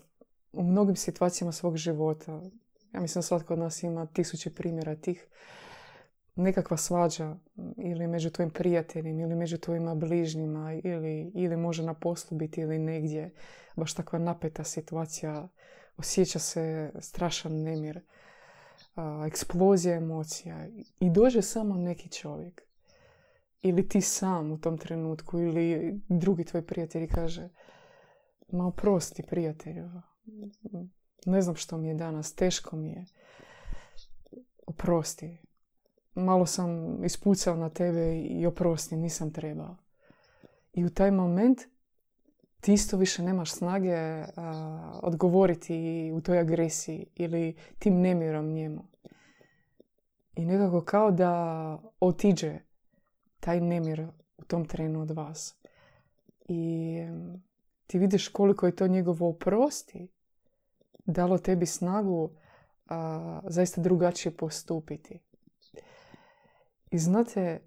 [0.52, 2.42] u mnogim situacijama svog života,
[2.92, 5.26] ja mislim svatko od nas ima tisuće primjera tih,
[6.38, 7.36] nekakva svađa
[7.76, 12.78] ili među tvojim prijateljima ili među tvojima bližnjima ili, ili može na poslu biti ili
[12.78, 13.34] negdje
[13.76, 15.48] baš takva napeta situacija
[15.96, 18.00] osjeća se strašan nemir
[19.26, 20.66] eksplozija emocija
[21.00, 22.62] i dođe samo neki čovjek.
[23.62, 27.48] Ili ti sam u tom trenutku ili drugi tvoj prijatelj kaže
[28.48, 29.90] ma oprosti prijatelju
[31.26, 33.04] ne znam što mi je danas teško mi je.
[34.66, 35.38] Oprosti
[36.18, 39.76] malo sam ispucao na tebe i oprosti, nisam trebao.
[40.72, 41.58] I u taj moment
[42.60, 44.24] ti isto više nemaš snage
[45.02, 48.84] odgovoriti u toj agresiji ili tim nemirom njemu.
[50.34, 52.58] I nekako kao da otiđe
[53.40, 54.06] taj nemir
[54.38, 55.54] u tom trenu od vas.
[56.48, 56.96] I
[57.86, 60.08] ti vidiš koliko je to njegovo oprosti
[61.06, 62.30] dalo tebi snagu
[63.44, 65.18] zaista drugačije postupiti.
[66.90, 67.60] I znate,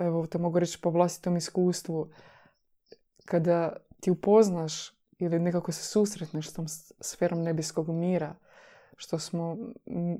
[0.00, 2.10] evo to mogu reći po vlastitom iskustvu,
[3.24, 6.66] kada ti upoznaš ili nekako se susretneš s tom
[7.00, 8.34] sferom nebeskog mira,
[8.96, 9.56] što smo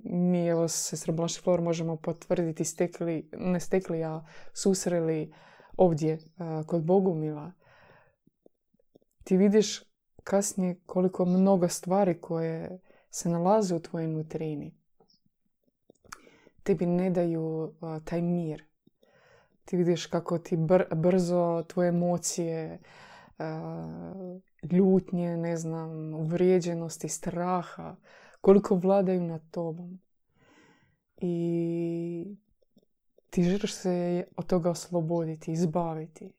[0.04, 5.34] mi, evo, sestra Blanche Flor, možemo potvrditi, stekli, ne stekli, a susreli
[5.76, 6.18] ovdje
[6.66, 7.52] kod Bogumila,
[9.24, 9.82] ti vidiš
[10.24, 14.75] kasnije koliko mnogo stvari koje se nalaze u tvojoj nutrini
[16.66, 17.74] tebi ne daju
[18.04, 18.64] taj mir.
[19.64, 20.58] Ti vidiš kako ti
[20.94, 22.78] brzo tvoje emocije
[24.62, 27.96] ljutnje, ne znam, uvrijeđenosti, straha,
[28.40, 30.00] koliko vladaju nad tobom.
[31.16, 32.36] I
[33.30, 36.32] ti želiš se od toga osloboditi, izbaviti.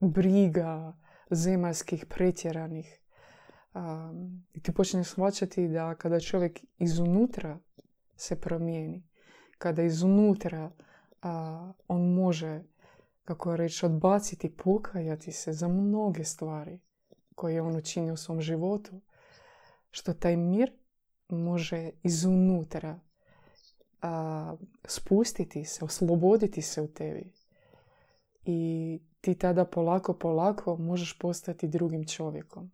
[0.00, 0.96] Briga
[1.30, 3.00] zemaljskih pretjeranih.
[4.54, 7.58] I ti počneš shvaćati da kada čovjek izunutra
[8.16, 9.02] se promijeni,
[9.58, 10.70] kada izunutra
[11.88, 12.62] on može,
[13.24, 16.80] kako reći, odbaciti, pokajati se za mnoge stvari
[17.34, 19.00] koje je on učinio u svom životu,
[19.90, 20.72] što taj mir
[21.28, 23.00] može izunutra
[24.02, 27.32] a, spustiti se, osloboditi se u tebi.
[28.44, 32.70] I ti tada polako, polako možeš postati drugim čovjekom.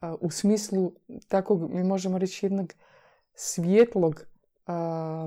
[0.00, 0.92] A, u smislu
[1.28, 2.74] takvog, mi možemo reći, jednog
[3.34, 4.24] svjetlog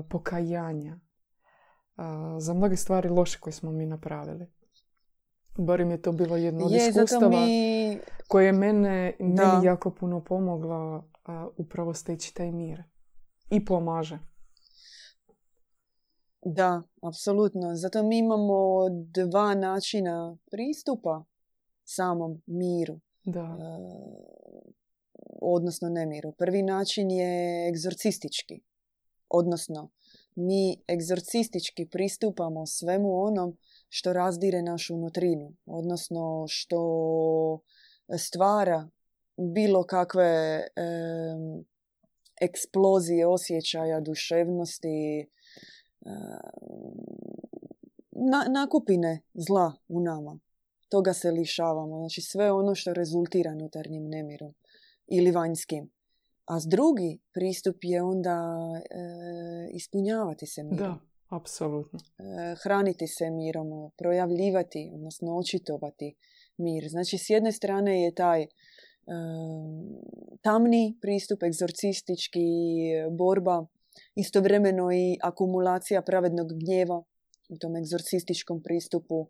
[0.08, 1.00] pokajanja
[2.38, 4.46] za mnoge stvari loše koje smo mi napravili.
[5.58, 7.98] Barim je to bilo jedno od iskustava mi...
[8.28, 11.08] koje je mene, meni jako puno pomoglo
[11.56, 12.82] upravo steći taj mir.
[13.50, 14.18] I pomaže.
[16.44, 17.74] Da, apsolutno.
[17.74, 21.24] Zato mi imamo dva načina pristupa
[21.84, 23.00] samom miru.
[23.24, 23.56] Da.
[25.42, 26.32] Odnosno nemiru.
[26.32, 28.62] Prvi način je egzorcistički.
[29.34, 29.90] Odnosno,
[30.34, 33.56] mi egzorcistički pristupamo svemu onom
[33.88, 35.52] što razdire našu nutrinu.
[35.66, 37.60] Odnosno, što
[38.18, 38.88] stvara
[39.36, 40.62] bilo kakve
[42.40, 45.28] eksplozije osjećaja, duševnosti,
[48.10, 50.38] na, nakupine zla u nama.
[50.88, 51.98] Toga se lišavamo.
[51.98, 54.54] Znači sve ono što rezultira unutarnjim nemirom
[55.06, 55.90] ili vanjskim.
[56.44, 60.78] A s drugi pristup je onda e, ispunjavati se mirom.
[60.78, 60.98] Da,
[61.36, 61.98] apsolutno.
[62.18, 66.14] E, hraniti se mirom, projavljivati, odnosno očitovati
[66.56, 66.88] mir.
[66.88, 68.46] Znači s jedne strane je taj
[70.42, 72.40] tamni pristup, egzorcistički,
[73.10, 73.66] borba,
[74.14, 77.02] istovremeno i akumulacija pravednog gnjeva
[77.48, 79.28] u tom egzorcističkom pristupu.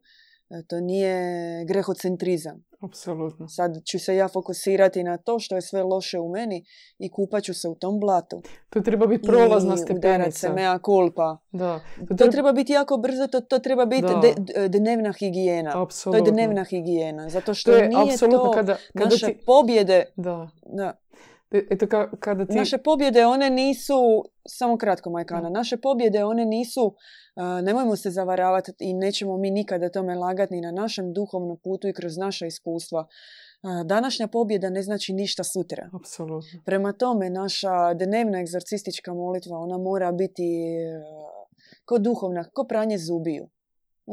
[0.52, 2.64] E, to nije grehocentrizam.
[2.80, 3.48] Apsolutno.
[3.48, 6.64] Sad ću se ja fokusirati na to što je sve loše u meni
[6.98, 8.42] i kupat ću se u tom blatu.
[8.70, 10.38] To treba biti prolazna stepenica.
[10.38, 11.38] se mea culpa.
[11.52, 11.80] Da.
[12.08, 15.82] To, to treba biti jako brzo, to, to treba biti de, dnevna higijena.
[15.82, 16.24] Apsolutno.
[16.24, 17.28] To je dnevna higijena.
[17.28, 19.38] Zato što to je nije to kada, kada naše ti...
[19.46, 20.04] pobjede.
[20.16, 20.50] Da.
[20.66, 21.02] da.
[21.52, 22.54] Eto ka, kada ti...
[22.54, 26.94] Naše pobjede, one nisu, samo kratko Majkana, naše pobjede, one nisu
[27.62, 31.92] nemojmo se zavaravati i nećemo mi nikada tome lagati ni na našem duhovnom putu i
[31.92, 33.06] kroz naša iskustva.
[33.84, 35.90] Današnja pobjeda ne znači ništa sutra.
[36.00, 36.60] Apsolutno.
[36.64, 40.42] Prema tome, naša dnevna egzorcistička molitva, ona mora biti
[41.84, 43.48] ko duhovna, ko pranje zubiju.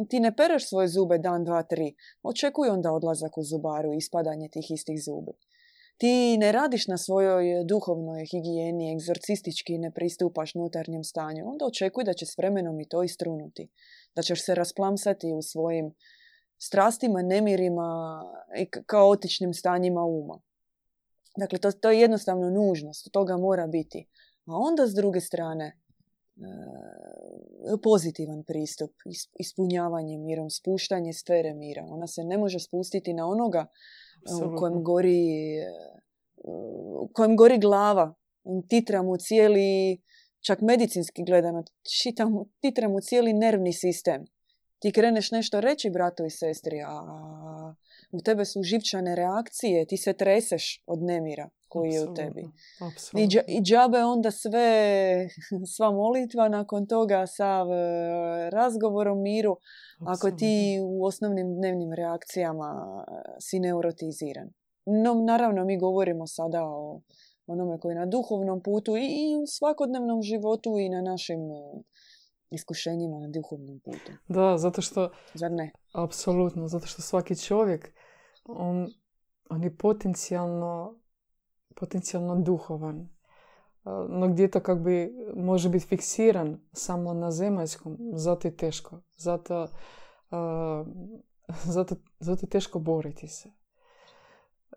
[0.10, 1.96] Ti ne pereš svoje zube dan, dva, tri.
[2.24, 5.32] Očekuj onda odlazak u zubaru i ispadanje tih istih zubi
[6.00, 12.14] ti ne radiš na svojoj duhovnoj higijeni, egzorcistički ne pristupaš unutarnjem stanju, onda očekuj da
[12.14, 13.70] će s vremenom i to istrunuti.
[14.16, 15.92] Da ćeš se rasplamsati u svojim
[16.58, 18.22] strastima, nemirima
[18.58, 20.40] i kaotičnim stanjima uma.
[21.38, 24.08] Dakle, to, to je jednostavno nužnost, toga mora biti.
[24.46, 25.76] A onda s druge strane, e,
[27.84, 28.92] pozitivan pristup,
[29.40, 31.86] ispunjavanje mirom, spuštanje sfere mira.
[31.90, 33.66] Ona se ne može spustiti na onoga
[34.46, 35.26] u kojem gori,
[37.04, 38.16] u kojem gori glava.
[38.70, 40.02] Titra mu cijeli,
[40.42, 41.64] čak medicinski gledano,
[42.62, 44.26] titra mu cijeli nervni sistem.
[44.80, 47.74] Ti kreneš nešto reći bratu i sestri, a
[48.12, 52.48] u tebe su živčane reakcije, ti se treseš od nemira koji je u tebi.
[53.14, 54.70] I, I džabe onda sve,
[55.76, 59.58] sva molitva nakon toga, sav e, razgovor o miru,
[60.08, 64.50] ako ti u osnovnim dnevnim reakcijama e, si neurotiziran.
[64.86, 67.02] No, naravno, mi govorimo sada o
[67.48, 71.84] onome koji je na duhovnom putu i, i u svakodnevnom životu i na našim e,
[72.52, 74.12] iskušenjima na duhovnom putu.
[74.28, 75.10] Da, zato što...
[75.34, 75.72] Zar ne?
[75.92, 77.94] Apsolutno, zato što svaki čovjek,
[78.46, 78.88] on,
[79.50, 80.96] on je potencijalno,
[81.76, 83.10] potencijalno duhovan.
[84.10, 89.02] No gdje to kak bi može biti fiksiran samo na zemaljskom, zato je teško.
[89.18, 90.88] Zato, uh,
[91.76, 93.50] zato, zato je teško boriti se.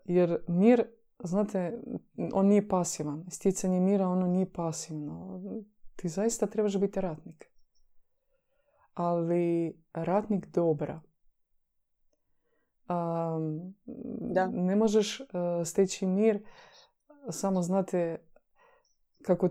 [0.05, 0.87] Jer mir,
[1.23, 1.81] znate,
[2.33, 3.25] on nije pasivan.
[3.29, 5.41] Sticanje mira, ono nije pasivno.
[5.95, 7.53] Ti zaista trebaš biti ratnik
[8.93, 11.01] ali ratnik dobra.
[12.89, 13.75] Um,
[14.33, 14.47] da.
[14.47, 15.27] Ne možeš uh,
[15.65, 16.43] steći mir
[17.29, 18.17] samo znate
[19.21, 19.49] kako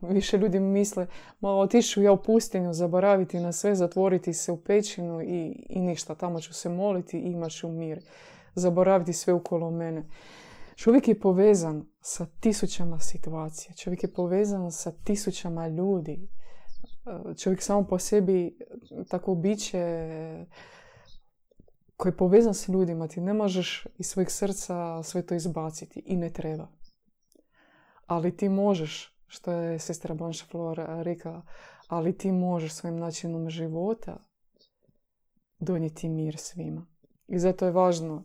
[0.00, 1.06] više ljudi misle
[1.40, 6.14] ma otišu ja u pustinju zaboraviti na sve, zatvoriti se u pećinu i, i ništa,
[6.14, 8.00] tamo ću se moliti i imat ću mir.
[8.54, 10.04] zaboraviti sve ukolo mene.
[10.76, 13.74] Čovjek je povezan sa tisućama situacija.
[13.74, 16.28] Čovjek je povezan sa tisućama ljudi.
[17.42, 18.58] Čovjek samo po sebi
[19.08, 20.06] tako biće
[22.00, 23.08] koji je povezan s ljudima.
[23.08, 26.68] Ti ne možeš iz svojeg srca sve to izbaciti i ne treba.
[28.06, 31.42] Ali ti možeš, što je sestra Blanche Flor rekla,
[31.88, 34.16] ali ti možeš svojim načinom života
[35.58, 36.86] donijeti mir svima.
[37.28, 38.24] I zato je važno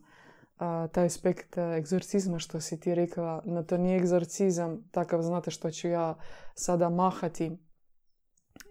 [0.58, 5.72] a, taj aspekt egzorcizma što si ti rekla, no to nije egzorcizam takav, znate što
[5.72, 6.16] ću ja
[6.54, 7.58] sada mahati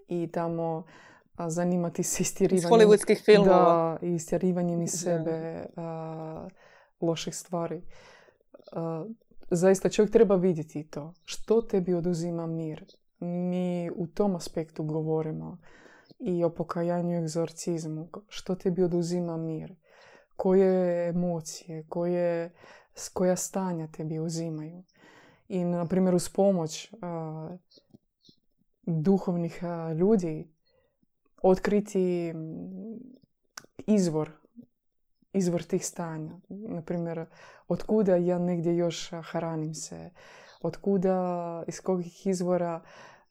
[0.08, 0.84] i tamo
[1.38, 2.64] zanimati se istjerivanjem.
[2.64, 3.98] Iz hollywoodskih filmova.
[4.00, 6.48] Da, istjerivanjem iz sebe a,
[7.00, 7.82] loših stvari.
[9.50, 11.14] zaista čovjek treba vidjeti to.
[11.24, 12.84] Što tebi oduzima mir?
[13.20, 15.58] Mi u tom aspektu govorimo
[16.18, 18.08] i o pokajanju i egzorcizmu.
[18.28, 19.74] Što tebi oduzima mir?
[20.36, 22.52] koje emocije, koje,
[23.12, 24.82] koja stanja tebi uzimaju.
[25.48, 26.94] I, na primjer, uz pomoć
[28.82, 29.62] duhovnih
[29.96, 30.53] ljudi
[31.44, 32.34] otkriti
[33.86, 34.30] izvor,
[35.32, 36.40] izvor tih stanja.
[36.48, 37.26] Na primjer,
[37.68, 40.10] otkuda ja negdje još hranim se,
[40.62, 42.80] otkuda, iz kojih izvora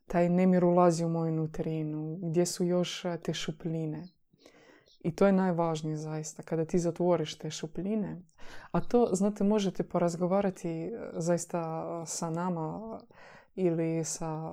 [0.08, 4.08] taj nemir ulazi u moju nutrinu, gdje su još te šupljine.
[5.00, 8.22] I to je najvažnije zaista, kada ti zatvoriš te šupljine.
[8.72, 13.00] A to, znate, možete porazgovarati e, zaista sa nama
[13.56, 14.52] ili sa,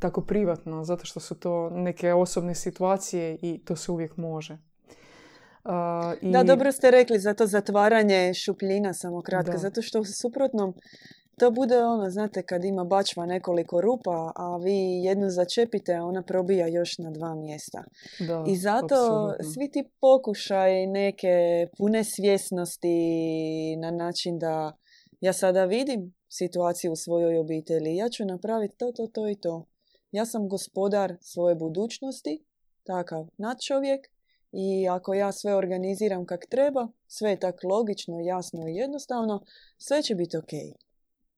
[0.00, 4.58] tako privatno, zato što su to neke osobne situacije i to se uvijek može.
[6.20, 6.32] i...
[6.32, 10.74] Da, dobro ste rekli za to zatvaranje šupljina samo kratka, zato što u suprotnom
[11.38, 16.66] to bude ono, znate, kad ima bačva nekoliko rupa, a vi jednu začepite, ona probija
[16.66, 17.84] još na dva mjesta.
[18.20, 18.96] Da, I zato
[19.54, 22.96] svi ti pokušaj neke pune svjesnosti
[23.76, 24.72] na način da
[25.20, 29.66] ja sada vidim situaciju u svojoj obitelji, ja ću napraviti to, to, to i to.
[30.12, 32.44] Ja sam gospodar svoje budućnosti,
[32.84, 34.12] takav nadčovjek,
[34.52, 39.44] i ako ja sve organiziram kak treba, sve je tako logično, jasno i jednostavno,
[39.78, 40.52] sve će biti ok.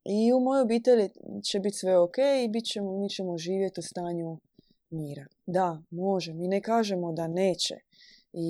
[0.05, 1.11] I u mojoj obitelji
[1.45, 4.41] će biti sve ok i bit ćemo, mi ćemo živjeti u stanju
[4.91, 5.27] mira.
[5.47, 6.35] Da, može.
[6.35, 7.75] Mi ne kažemo da neće.
[8.33, 8.49] I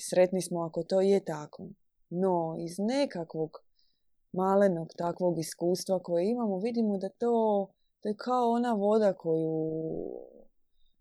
[0.00, 1.68] sretni smo ako to je tako.
[2.10, 3.65] No, iz nekakvog
[4.32, 7.66] malenog takvog iskustva koje imamo, vidimo da to,
[8.00, 9.80] to je kao ona voda koju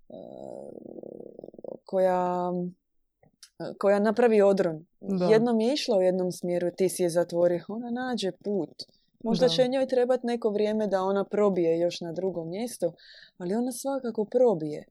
[0.09, 0.15] e,
[1.85, 2.51] koja
[3.79, 4.85] koja napravi odron.
[5.31, 7.63] Jednom je išla u jednom smjeru, ti si je zatvorio.
[7.67, 8.83] Ona nađe put.
[9.23, 12.93] Možda će njoj trebati neko vrijeme da ona probije još na drugom mjestu,
[13.37, 14.85] ali ona svakako probije.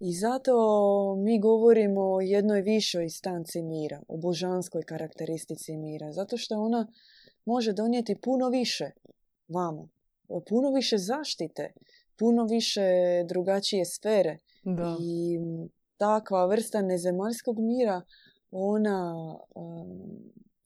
[0.00, 0.54] I zato
[1.18, 6.86] mi govorimo o jednoj višoj instanci mira, o božanskoj karakteristici mira, zato što ona
[7.44, 8.90] može donijeti puno više
[9.48, 9.88] vama,
[10.48, 11.72] puno više zaštite,
[12.18, 12.90] puno više
[13.28, 14.38] drugačije sfere.
[14.64, 14.96] Da.
[15.00, 15.38] I
[15.96, 18.02] takva vrsta nezemaljskog mira,
[18.50, 19.14] ona,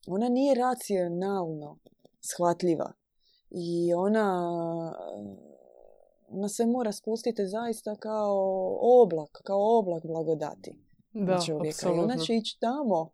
[0.07, 1.79] ona nije racionalno
[2.21, 2.93] shvatljiva
[3.49, 4.51] i ona,
[6.27, 10.79] ona se mora spustiti zaista kao oblak, kao oblak blagodati
[11.13, 11.89] da, čovjeka.
[11.89, 13.09] I ona će ići tamo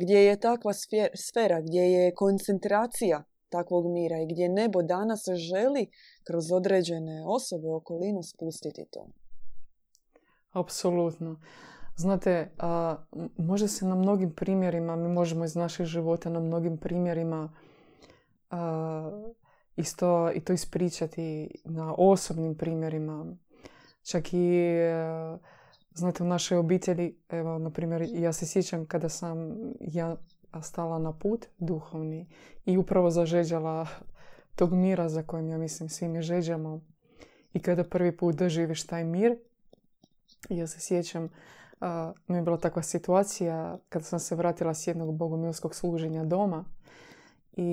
[0.00, 0.72] gdje je takva
[1.14, 5.90] sfera, gdje je koncentracija takvog mira i gdje nebo danas želi
[6.24, 9.06] kroz određene osobe okolinu spustiti to.
[10.52, 11.40] Apsolutno.
[11.96, 12.96] Znate, a,
[13.36, 17.52] može se na mnogim primjerima, mi možemo iz naših života na mnogim primjerima
[18.50, 19.10] a,
[19.76, 23.36] isto i to ispričati na osobnim primjerima.
[24.02, 25.38] Čak i, e,
[25.98, 30.16] znate, u našoj obitelji, evo, na primjer, ja se sjećam kada sam ja
[30.62, 32.28] stala na put duhovni
[32.64, 33.86] i upravo zažeđala
[34.56, 36.80] tog mira za kojim ja mislim svi mi žeđamo.
[37.52, 39.38] I kada prvi put doživiš taj mir,
[40.48, 41.28] ja se sjećam,
[42.26, 46.64] mi je bila takva situacija kada sam se vratila s jednog bogomilskog služenja doma
[47.56, 47.70] i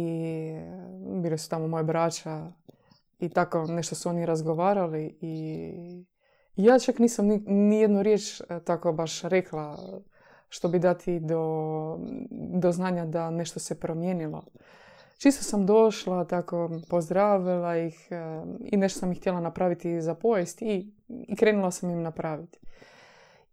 [1.21, 2.51] bili su tamo moje braća
[3.19, 6.05] i tako nešto su oni razgovarali i
[6.55, 9.77] ja čak nisam ni, ni jednu riječ e, tako baš rekla
[10.49, 11.99] što bi dati do,
[12.31, 14.43] do znanja da nešto se promijenilo.
[15.17, 20.61] Čisto sam došla, tako pozdravila ih e, i nešto sam ih htjela napraviti za pojest
[20.61, 22.59] i, i krenula sam im napraviti.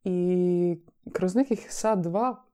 [0.05, 0.81] I
[1.13, 2.45] kroz nekih sat, dva,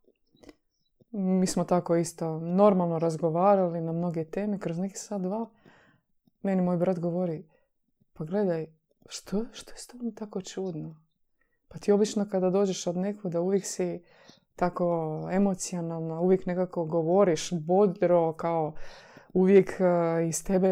[1.11, 5.47] mi smo tako isto normalno razgovarali na mnoge teme, kroz neki sat, dva,
[6.43, 7.45] meni moj brat govori,
[8.13, 8.67] pa gledaj,
[9.09, 10.97] što, što je s tobom tako čudno?
[11.69, 14.03] Pa ti obično kada dođeš od da uvijek si
[14.57, 18.75] tako emocionalna, uvijek nekako govoriš bodro, kao
[19.33, 20.71] uvijek uh, iz tebe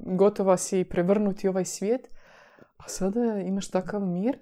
[0.00, 2.10] gotova si prevrnuti ovaj svijet,
[2.76, 4.38] a sada imaš takav mir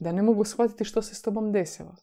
[0.00, 1.94] da ne mogu shvatiti što se s tobom desilo.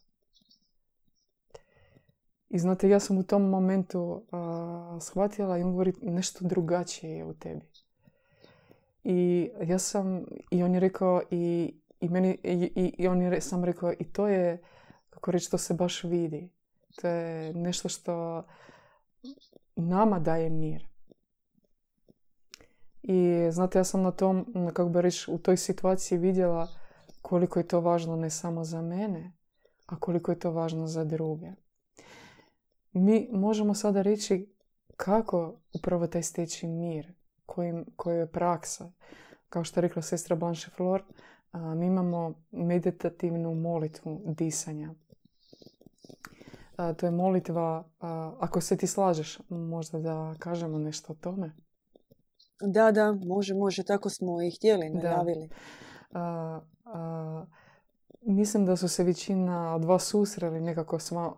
[2.50, 7.26] I znate, ja sam u tom momentu uh, shvatila i on govori nešto drugačije je
[7.26, 7.62] u tebi.
[9.08, 13.64] I ja sam, i on je rekao, i, i meni, i, i on je sam
[13.64, 14.62] rekao, i to je,
[15.10, 16.50] kako reći, to se baš vidi.
[17.02, 18.44] To je nešto što
[19.76, 20.88] nama daje mir.
[23.04, 26.68] I znate, ja sam na tom, kako bi reći, u toj situaciji vidjela
[27.22, 29.34] koliko je to važno ne samo za mene,
[29.86, 31.52] a koliko je to važno za druge.
[32.94, 34.56] Mi možemo sada reći
[34.98, 37.15] kako upravo taj steći mir,
[37.96, 38.92] koji je praksa.
[39.50, 41.04] Kao što je rekla sestra Blanche Flor,
[41.54, 44.94] mi imamo meditativnu molitvu disanja.
[46.98, 47.84] To je molitva,
[48.40, 51.52] ako se ti slažeš, možda da kažemo nešto o tome.
[52.62, 55.50] Da, da, može, može, tako smo i htjeli, najavili.
[58.22, 61.32] mislim da su se većina od vas susreli nekako sa,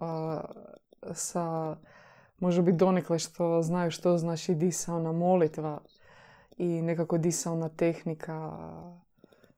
[1.13, 1.75] sa
[2.39, 5.81] može biti donekle što znaju što znači disaona molitva
[6.57, 8.51] i nekako disaona tehnika,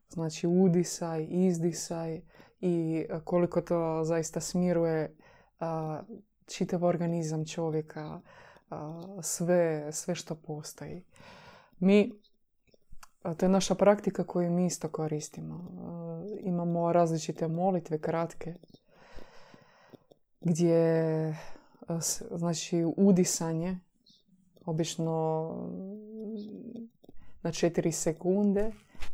[0.09, 2.21] znači udisaj, izdisaj
[2.61, 5.15] i koliko to zaista smiruje
[6.45, 8.21] čitav organizam čovjeka,
[9.21, 11.03] sve, sve što postoji.
[11.79, 12.11] Mi,
[13.37, 15.71] to je naša praktika koju mi isto koristimo.
[16.39, 18.55] Imamo različite molitve, kratke,
[20.41, 21.35] gdje
[22.31, 23.79] znači udisanje,
[24.65, 25.51] obično
[27.43, 28.71] na 4 sekunde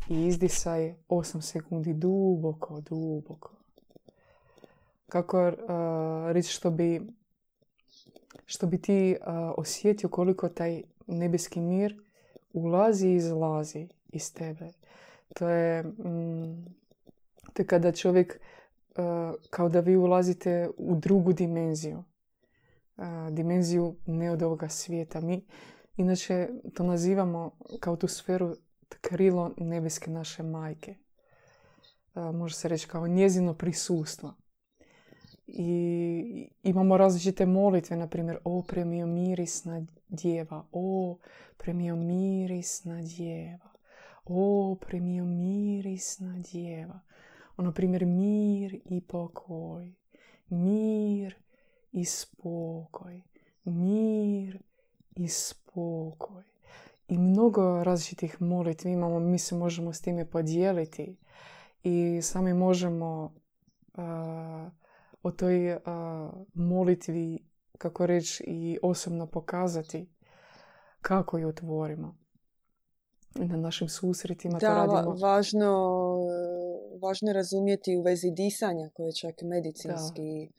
[0.09, 3.51] i izdisaj 8 sekundi duboko, duboko.
[5.09, 5.53] Kako uh,
[6.31, 7.01] reći što bi
[8.45, 12.01] što bi ti uh, osjetio koliko taj nebeski mir
[12.53, 14.69] ulazi i izlazi iz tebe.
[15.33, 16.65] To je, mm,
[17.53, 18.39] to je kada čovjek
[18.89, 19.03] uh,
[19.49, 22.03] kao da vi ulazite u drugu dimenziju.
[23.31, 25.21] dimenziju ne od ovoga svijeta.
[25.21, 25.45] Mi
[25.95, 28.55] inače to nazivamo kao tu sferu
[29.01, 30.95] krilo nebeske naše majke.
[32.15, 34.33] Može se reći kao njezino prisustvo.
[35.47, 41.17] I imamo različite molitve, na primjer, o premio mirisna djeva, o
[41.57, 43.71] premio mirisna djeva,
[44.25, 46.99] o premio mirisna djeva.
[47.57, 49.95] Ono, primjer, mir i pokoj,
[50.49, 51.35] mir
[51.91, 53.21] i spokoj,
[53.63, 54.59] mir
[55.15, 56.43] i spokoj.
[57.07, 61.17] I mnogo različitih molitvi imamo, mi se možemo s time podijeliti
[61.83, 63.33] i sami možemo
[65.23, 65.77] o toj
[66.53, 67.47] molitvi,
[67.77, 70.09] kako reći, i osobno pokazati
[71.01, 72.17] kako ju otvorimo.
[73.35, 75.15] Na našim susretima da, to radimo.
[75.15, 76.17] važno,
[77.01, 80.51] važno je razumjeti u vezi disanja koje čak medicinski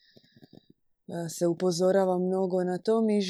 [1.28, 3.00] se upozorava mnogo na to.
[3.00, 3.20] Mi,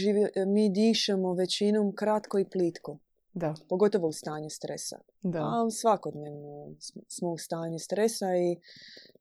[0.47, 2.99] mi dišemo većinom kratko i plitko.
[3.37, 3.55] Da.
[3.69, 4.99] Pogotovo u stanju stresa.
[5.23, 5.39] Da.
[5.39, 6.75] A svakodnevno
[7.09, 8.61] smo u stanju stresa i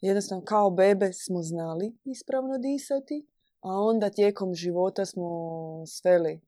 [0.02, 3.28] jednostavno kao bebe smo znali ispravno disati,
[3.62, 5.30] a onda tijekom života smo
[5.88, 6.40] sveli e,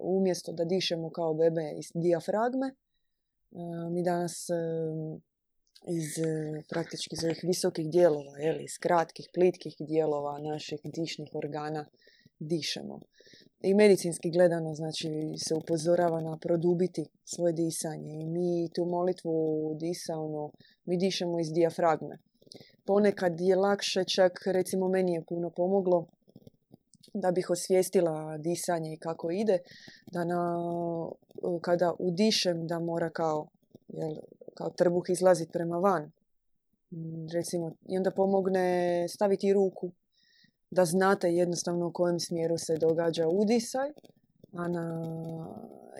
[0.00, 2.66] umjesto da dišemo kao bebe iz dijafragme.
[2.66, 2.74] E,
[3.90, 4.54] mi danas e,
[5.86, 6.08] iz
[6.68, 11.86] praktički iz ovih visokih dijelova, jeli, iz kratkih, plitkih dijelova naših dišnih organa
[12.38, 13.00] dišemo
[13.60, 15.08] i medicinski gledano znači
[15.48, 20.52] se upozorava na produbiti svoje disanje i mi tu molitvu disa ono,
[20.84, 22.18] mi dišemo iz dijafragme.
[22.86, 26.06] Ponekad je lakše, čak recimo meni je puno pomoglo
[27.14, 29.58] da bih osvijestila disanje i kako ide,
[30.12, 30.60] da na,
[31.60, 33.48] kada udišem da mora kao,
[33.88, 34.14] jel,
[34.58, 36.10] kao trbuh izlaziti prema van.
[37.32, 39.90] Recimo, i onda pomogne staviti ruku
[40.70, 43.90] da znate jednostavno u kojem smjeru se događa udisaj,
[44.52, 44.86] a na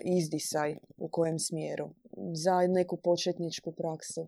[0.03, 1.89] izdisaj u kojem smjeru.
[2.33, 4.27] Za neku početničku praksu.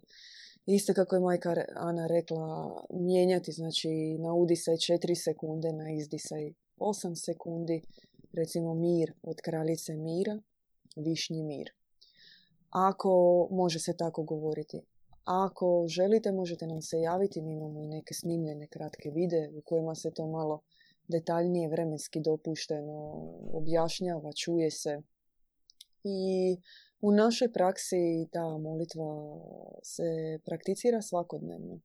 [0.66, 7.16] Isto kako je majka Ana rekla, mijenjati znači na udisaj 4 sekunde, na izdisaj 8
[7.26, 7.82] sekundi.
[8.34, 10.40] Recimo mir od kraljice mira,
[10.96, 11.81] višnji mir.
[12.72, 14.82] Ako može se tako govoriti,
[15.24, 17.42] ako želite, možete nam se javiti.
[17.42, 20.62] Mi imamo i neke snimljene kratke vide u kojima se to malo
[21.08, 23.14] detaljnije vremenski dopušteno
[23.54, 25.02] objašnjava, čuje se.
[26.04, 26.58] I
[27.02, 29.40] u našoj praksi ta molitva
[29.84, 31.80] se prakticira svakodnevno.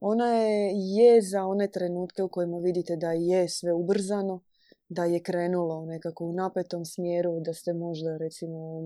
[0.00, 4.40] Ona je, je za one trenutke u kojima vidite da je sve ubrzano,
[4.88, 8.80] da je krenulo nekako u napetom smjeru, da ste možda recimo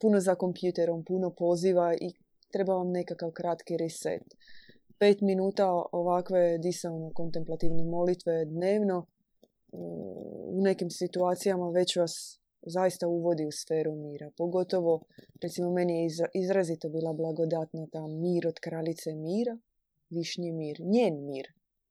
[0.00, 2.12] puno za kompjuterom, puno poziva i
[2.52, 4.22] treba vam nekakav kratki reset.
[4.98, 9.06] Pet minuta ovakve disavno kontemplativne molitve dnevno
[9.72, 14.30] u nekim situacijama već vas zaista uvodi u sferu mira.
[14.36, 15.00] Pogotovo,
[15.42, 19.58] recimo, meni je izrazito bila blagodatna ta mir od kraljice mira,
[20.10, 21.46] višnji mir, njen mir.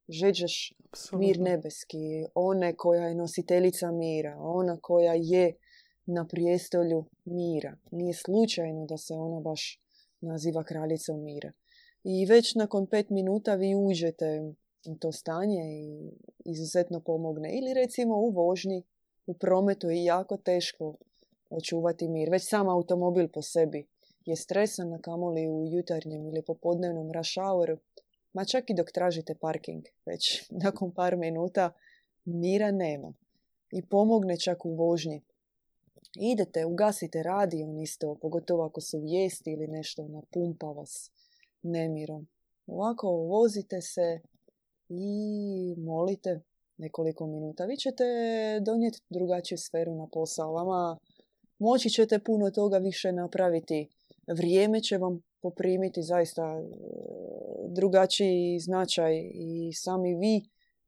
[0.09, 0.73] Žeđeš
[1.11, 5.53] mir nebeski, one koja je nositeljica mira, ona koja je
[6.07, 7.77] na prijestolju mira.
[7.91, 9.81] Nije slučajno da se ona baš
[10.21, 11.51] naziva kraljicom mira.
[12.03, 14.53] I već nakon pet minuta vi uđete
[14.85, 16.11] u to stanje i
[16.45, 17.57] izuzetno pomogne.
[17.57, 18.83] Ili recimo u vožnji,
[19.25, 20.95] u prometu je jako teško
[21.49, 22.29] očuvati mir.
[22.29, 23.85] Već sam automobil po sebi
[24.25, 27.37] je stresan, na kamoli u jutarnjem ili popodnevnom rush
[28.33, 29.85] ma čak i dok tražite parking.
[30.05, 31.73] Već nakon par minuta
[32.25, 33.13] mira nema.
[33.71, 35.21] I pomogne čak u vožnji.
[36.15, 41.11] Idete, ugasite radio isto, pogotovo ako su vijesti ili nešto napumpa vas
[41.61, 42.27] nemirom.
[42.67, 44.19] Ovako vozite se
[44.89, 46.41] i molite
[46.77, 47.65] nekoliko minuta.
[47.65, 48.03] Vi ćete
[48.61, 50.53] donijeti drugačiju sferu na posao.
[50.53, 50.97] Vama
[51.59, 53.89] moći ćete puno toga više napraviti.
[54.27, 56.63] Vrijeme će vam poprimiti zaista e,
[57.67, 60.41] drugačiji značaj i sami vi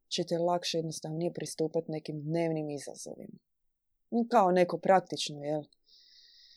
[0.08, 3.49] ćete lakše jednostavnije pristupati nekim dnevnim izazovima.
[4.32, 5.64] Kao neko praktično, jel?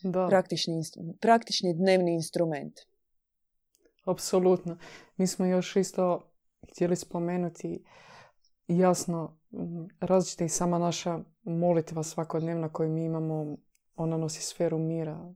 [0.03, 0.27] Da.
[0.29, 0.83] Praktični,
[1.21, 2.81] praktični dnevni instrument.
[4.05, 4.77] Apsolutno.
[5.17, 6.33] Mi smo još isto
[6.71, 7.85] htjeli spomenuti
[8.69, 9.39] jasno
[10.01, 13.57] različita i sama naša molitva svakodnevna koju mi imamo,
[13.97, 15.35] ona nosi sferu mira.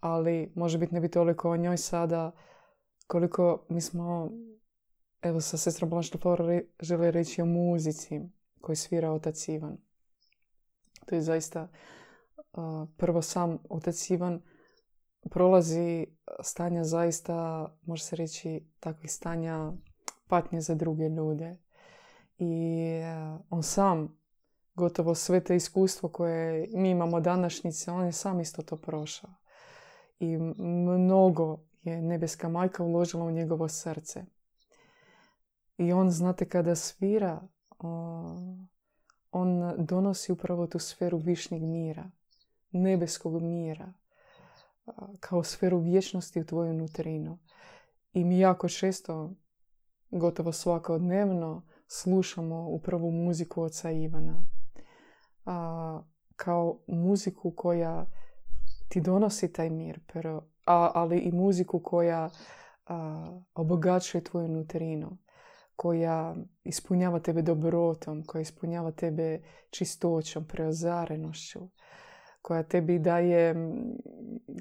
[0.00, 2.32] Ali može biti ne bi toliko o njoj sada
[3.06, 4.30] koliko mi smo
[5.22, 8.20] evo sa sestrom Blanche Lefort žele reći o muzici
[8.60, 9.78] koju svira otac Ivan.
[11.06, 11.68] To je zaista
[12.96, 14.42] prvo sam otac Ivan
[15.30, 16.06] prolazi
[16.42, 19.72] stanja zaista, može se reći, takvih stanja
[20.28, 21.56] patnje za druge ljude.
[22.38, 24.18] I e, on sam,
[24.74, 29.30] gotovo sve te iskustvo koje mi imamo današnjice, on je sam isto to prošao.
[30.18, 34.24] I mnogo je nebeska majka uložila u njegovo srce.
[35.78, 37.40] I on, znate, kada svira,
[39.34, 42.10] on donosi upravo tu sferu višnjeg mira,
[42.70, 43.92] nebeskog mira,
[45.20, 47.38] kao sferu vječnosti u tvoju nutrinu.
[48.12, 49.32] I mi jako često
[50.10, 54.44] gotovo svakodnevno slušamo upravo muziku oca Ivana.
[55.44, 56.02] A,
[56.36, 58.06] kao muziku koja
[58.88, 62.30] ti donosi taj mir, pero, a, ali i muziku koja
[62.86, 65.18] a, obogaćuje tvoju nutrinu,
[65.76, 71.68] koja ispunjava tebe dobrotom, koja ispunjava tebe čistoćom, preozarenošću,
[72.42, 73.54] koja tebi daje,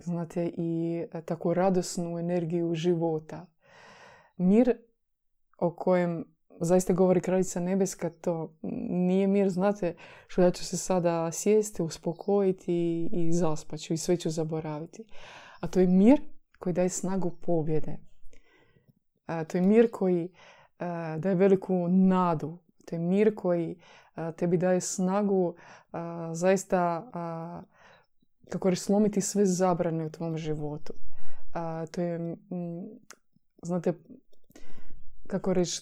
[0.03, 3.45] znate, i takvu radosnu energiju života.
[4.37, 4.77] Mir
[5.57, 6.25] o kojem
[6.59, 8.55] zaista govori kraljica nebeska, to
[8.89, 9.95] nije mir, znate,
[10.27, 15.05] što ja ću se sada sjesti, uspokojiti i zaspaću i sve ću zaboraviti.
[15.59, 16.21] A to je mir
[16.59, 17.97] koji daje snagu pobjede.
[19.47, 20.29] to je mir koji
[21.17, 22.57] daje veliku nadu.
[22.85, 23.75] To je mir koji
[24.35, 25.55] tebi daje snagu
[26.33, 27.11] zaista
[28.49, 30.93] kako reći slomiti sve zabrane u tvom životu.
[31.91, 32.35] To je,
[33.61, 33.93] znate,
[35.27, 35.81] kako reći,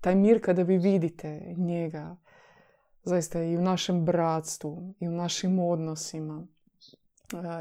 [0.00, 2.16] taj mir kada vi vidite njega,
[3.04, 6.46] zaista i u našem bratstvu, i u našim odnosima.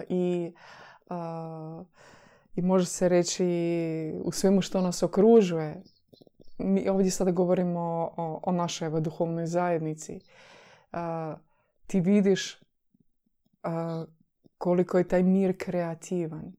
[0.10, 0.54] I,
[2.56, 3.46] i može se reći
[4.24, 5.82] u svemu što nas okružuje.
[6.64, 7.80] Mi ovdje sada govorimo
[8.18, 10.20] o, o našoj evo, duhovnoj zajednici.
[11.88, 12.62] ti vidiš
[14.58, 16.54] koliko je taj mir kreativan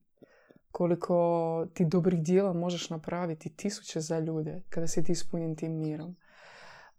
[0.72, 6.16] koliko ti dobrih dijela možeš napraviti tisuće za ljude kada si ti ispunjen tim mirom.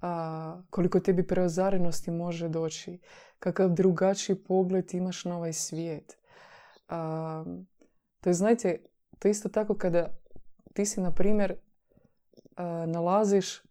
[0.01, 2.99] A, koliko tebi preozarenosti može doći.
[3.39, 6.17] Kakav drugačiji pogled imaš na ovaj svijet.
[6.89, 7.45] A,
[8.21, 8.85] to je, znajte,
[9.19, 10.17] to isto tako kada
[10.73, 11.55] ti si, na primjer,
[12.87, 13.61] nalaziš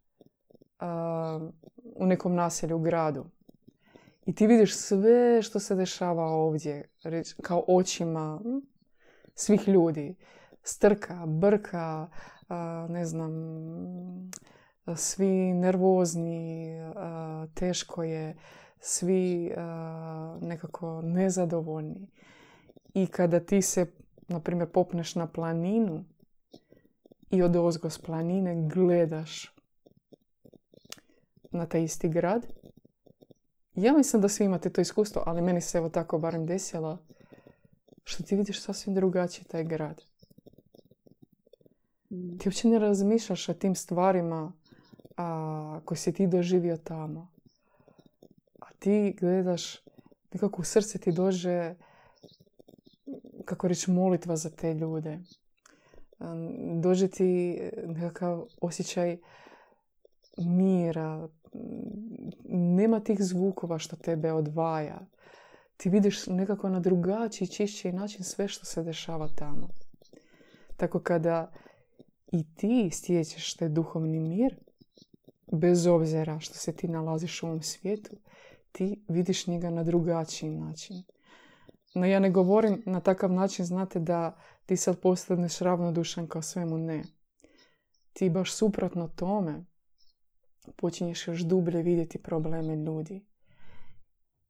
[1.94, 3.24] u nekom naselju, u gradu.
[4.26, 6.88] I ti vidiš sve što se dešava ovdje,
[7.42, 8.40] kao očima
[9.34, 10.16] svih ljudi.
[10.62, 12.08] Strka, brka,
[12.88, 13.32] ne znam,
[14.96, 16.76] svi nervozni,
[17.54, 18.36] teško je,
[18.78, 19.52] svi
[20.40, 22.10] nekako nezadovoljni.
[22.94, 23.86] I kada ti se,
[24.28, 26.04] na primjer, popneš na planinu
[27.32, 29.54] i od ozgo s planine gledaš
[31.50, 32.46] na taj isti grad.
[33.74, 36.98] Ja mislim da svi imate to iskustvo, ali meni se evo tako barem desilo
[38.04, 40.02] što ti vidiš sasvim drugačiji taj grad.
[42.10, 42.38] Mm.
[42.38, 44.52] Ti uopće ne razmišljaš o tim stvarima
[45.16, 47.32] a, koje si ti doživio tamo.
[48.60, 49.80] A ti gledaš,
[50.32, 51.74] nekako u srce ti dođe,
[53.44, 55.18] kako reći, molitva za te ljude.
[56.22, 59.18] Um, Dođe ti nekakav osjećaj
[60.38, 61.28] mira.
[62.48, 65.00] Nema tih zvukova što tebe odvaja.
[65.76, 69.68] Ti vidiš nekako na drugačiji, čišći način sve što se dešava tamo.
[70.76, 71.52] Tako kada
[72.32, 74.56] i ti stječeš taj duhovni mir,
[75.52, 78.16] bez obzira što se ti nalaziš u ovom svijetu,
[78.72, 81.02] ti vidiš njega na drugačiji način.
[81.94, 84.36] No ja ne govorim na takav način, znate, da
[84.66, 87.02] ti sad postaneš ravnodušan kao svemu ne.
[88.12, 89.64] Ti baš suprotno tome
[90.76, 93.26] počinješ još dublje vidjeti probleme ljudi.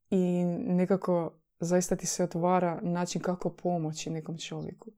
[0.09, 4.91] I nekako zaista ti se otvara način kako pomoći nekom čovjeku.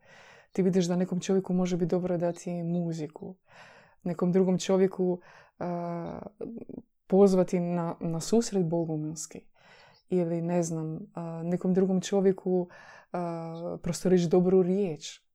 [0.51, 3.35] Ti vidiš da nekom čovjeku može biti dobro dati muziku.
[4.03, 5.19] Nekom drugom čovjeku
[5.59, 6.21] a,
[7.07, 9.41] pozvati na, na susret bogumilski.
[10.09, 10.99] Ili ne znam,
[11.43, 12.67] nekom drugom čovjeku
[13.81, 15.25] prosto reći dobru riječ.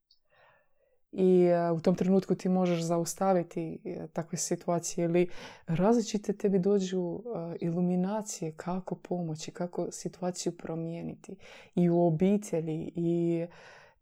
[1.12, 5.28] I a, u tom trenutku ti možeš zaustaviti e, takve situacije ili
[5.66, 11.36] različite tebi dođu a, iluminacije kako pomoći, kako situaciju promijeniti.
[11.74, 13.46] I u obitelji i,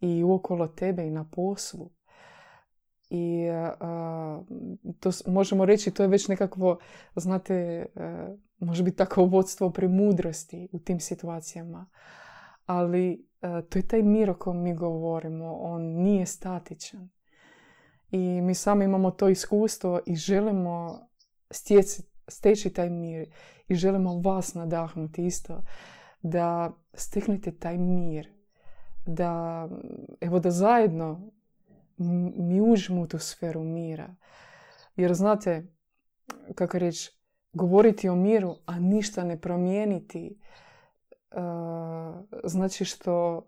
[0.00, 1.90] i okolo tebe i na poslu.
[3.10, 3.46] I
[5.00, 6.78] to možemo reći, to je već nekakvo,
[7.16, 7.86] znate, e,
[8.58, 11.86] može biti takvo vodstvo premudrosti u tim situacijama.
[12.66, 17.08] Ali e, to je taj mir o kojem mi govorimo, on nije statičan.
[18.10, 21.00] I mi sami imamo to iskustvo i želimo
[21.50, 23.28] stjeci, steći taj mir
[23.68, 25.62] i želimo vas nadahnuti isto
[26.22, 28.32] da steknete taj mir.
[29.06, 29.68] Da,
[30.20, 31.30] evo da zajedno
[32.36, 34.14] mi uđemo u tu sferu mira.
[34.98, 35.66] Jer znate,
[36.54, 37.12] kako reći,
[37.52, 40.40] govoriti o miru, a ništa ne promijeniti,
[41.30, 43.42] uh, znači što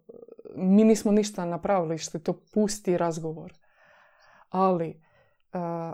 [0.57, 3.53] mi nismo ništa napravili, što je to pusti razgovor.
[4.48, 5.01] Ali uh,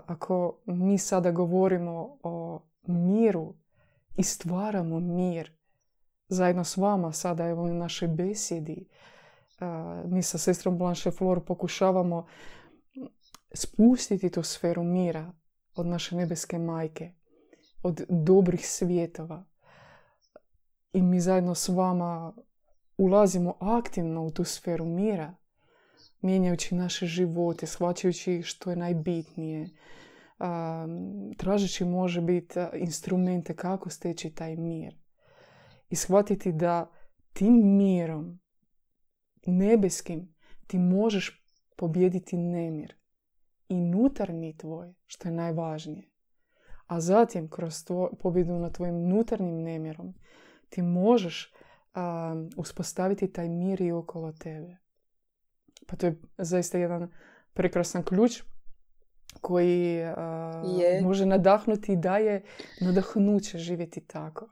[0.05, 3.53] ako mi sada govorimo o miru
[4.17, 5.51] i stvaramo mir
[6.27, 8.87] zajedno s vama sada evo u našoj besjedi,
[9.61, 12.25] uh, mi sa sestrom Blanche Flor pokušavamo
[13.53, 15.33] spustiti tu sferu mira
[15.77, 17.11] od naše nebeske majke,
[17.83, 19.45] od dobrih svjetova.
[20.93, 22.33] I mi zajedno s vama
[22.97, 25.35] ulazimo aktivno u tu sferu mira,
[26.21, 29.69] mijenjajući naše živote, shvaćajući što je najbitnije,
[31.37, 34.95] tražeći može biti instrumente kako steći taj mir.
[35.89, 36.91] I shvatiti da
[37.33, 38.39] tim mirom
[39.45, 40.35] nebeskim
[40.67, 41.43] ti možeš
[41.75, 42.96] pobijediti nemir
[43.69, 46.09] i nutarnji tvoj, što je najvažnije.
[46.87, 50.13] A zatim, kroz tvoj, pobjedu nad tvojim nutarnjim nemirom,
[50.69, 51.53] ti možeš
[51.93, 54.77] a, uspostaviti taj mir i okolo tebe.
[55.87, 57.11] Pa to je zaista jedan
[57.53, 58.43] prekrasan ključ
[59.41, 61.01] koji a, Je.
[61.01, 62.43] može nadahnuti i daje
[62.81, 64.49] nadahnuće živjeti tako.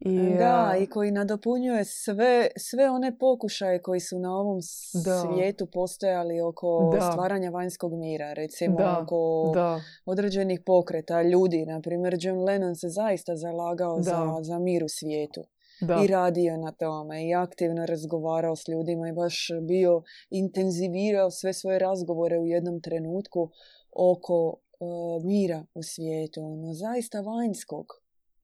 [0.00, 4.58] I, Da, a, i koji nadopunjuje sve, sve one pokušaje koji su na ovom
[5.04, 5.20] Da.
[5.20, 7.10] svijetu postojali oko Da.
[7.12, 8.32] stvaranja vanjskog mira.
[8.32, 11.66] Recimo Da, oko da, određenih pokreta ljudi.
[11.66, 14.02] Na primjer, John Lennon se zaista zalagao Da.
[14.02, 15.44] za, za mir u svijetu.
[15.80, 16.00] da.
[16.04, 21.78] I radio na tome i aktivno razgovarao s ljudima i baš bio intenzivirao sve svoje
[21.78, 23.50] razgovore u jednom trenutku
[23.92, 24.84] oko e,
[25.24, 26.40] mira u svijetu.
[26.42, 27.86] Ono, zaista vanjskog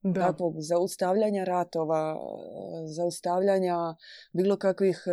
[0.04, 0.20] da.
[0.20, 2.16] takvog zaustavljanja ratova,
[2.86, 3.76] zaustavljanja
[4.32, 5.04] bilo kakvih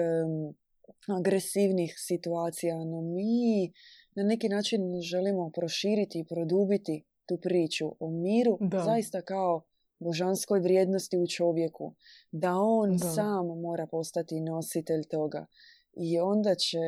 [1.07, 2.75] agresivnih situacija.
[2.85, 3.71] No mi
[4.15, 8.83] na neki način želimo proširiti i produbiti tu priču o miru Da.
[8.83, 9.61] zaista kao
[9.99, 11.93] božanskoj vrijednosti u čovjeku.
[12.31, 12.97] Da on Da.
[12.97, 15.45] sam mora postati nositelj toga.
[15.93, 16.79] I onda će,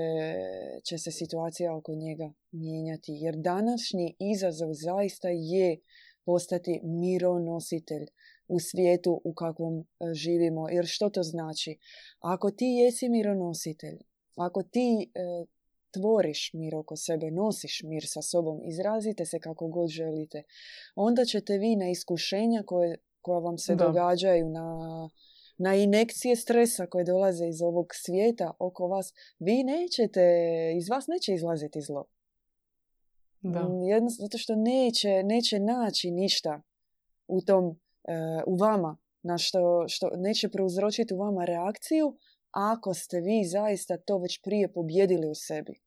[0.84, 3.12] će se situacija oko njega mijenjati.
[3.14, 5.78] Jer današnji izazov zaista je
[6.26, 8.06] postati mironositelj
[8.48, 10.70] u svijetu u kakvom e, živimo.
[10.70, 11.78] Jer što to znači?
[12.20, 13.98] Ako ti jesi mironositelj,
[14.36, 15.46] ako ti e,
[15.92, 20.44] tvoriš mir oko sebe, nosiš mir sa sobom, izrazite se kako god želite,
[20.96, 23.86] onda ćete vi na iskušenja koje, koja vam se Da.
[23.86, 24.68] događaju, na,
[25.58, 30.22] na inekcije stresa koje dolaze iz ovog svijeta oko vas, vi nećete,
[30.78, 32.06] iz vas neće izlaziti zlo.
[33.44, 33.64] Da.
[33.68, 36.62] Mm, Jedno, zato što neće, neće naći ništa
[37.28, 38.14] u tom, e,
[38.48, 42.18] u vama, na što, što neće prouzročiti u vama reakciju
[42.52, 45.80] ako ste vi zaista to već prije pobjedili u sebi.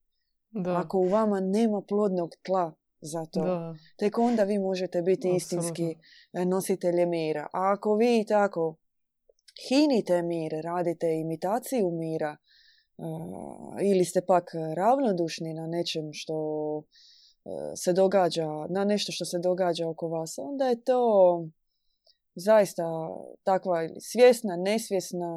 [0.50, 0.78] Da.
[0.80, 3.74] Ako u vama nema plodnog tla za to, Da.
[3.96, 5.36] tek onda vi možete biti Apsolutno.
[5.36, 5.96] istinski
[6.32, 7.42] e, nositelje mira.
[7.52, 8.76] A ako vi tako
[9.68, 12.36] hinite mir, radite imitaciju mira,
[12.98, 13.02] e,
[13.92, 16.34] ili ste pak ravnodušni na nečem što
[17.76, 21.44] se događa, na nešto što se događa oko vas, onda je to
[22.34, 22.84] zaista
[23.42, 25.36] takva svjesna, nesvjesna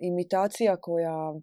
[0.00, 1.34] imitacija koja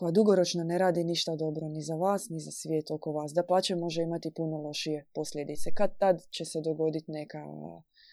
[0.00, 3.32] koja dugoročno ne radi ništa dobro ni za vas, ni za svijet oko vas.
[3.32, 5.70] Da pače može imati puno lošije posljedice.
[5.74, 7.44] Kad tad će se dogoditi neka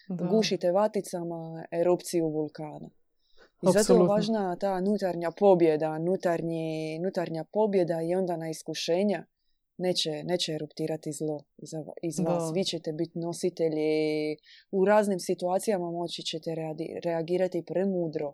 [0.08, 0.24] Da.
[0.24, 2.90] gušite vaticama erupciju vulkana.
[3.62, 9.26] I zato je važna ta nutarnja pobjeda, nutarnji, nutarnja pobjeda i onda na iskušenja
[9.78, 11.70] neće, neće eruptirati zlo iz,
[12.02, 12.22] iz Da.
[12.22, 12.52] vas.
[12.54, 14.36] Vi ćete biti nositelji
[14.70, 16.54] u raznim situacijama moći ćete
[17.04, 18.32] reagirati premudro,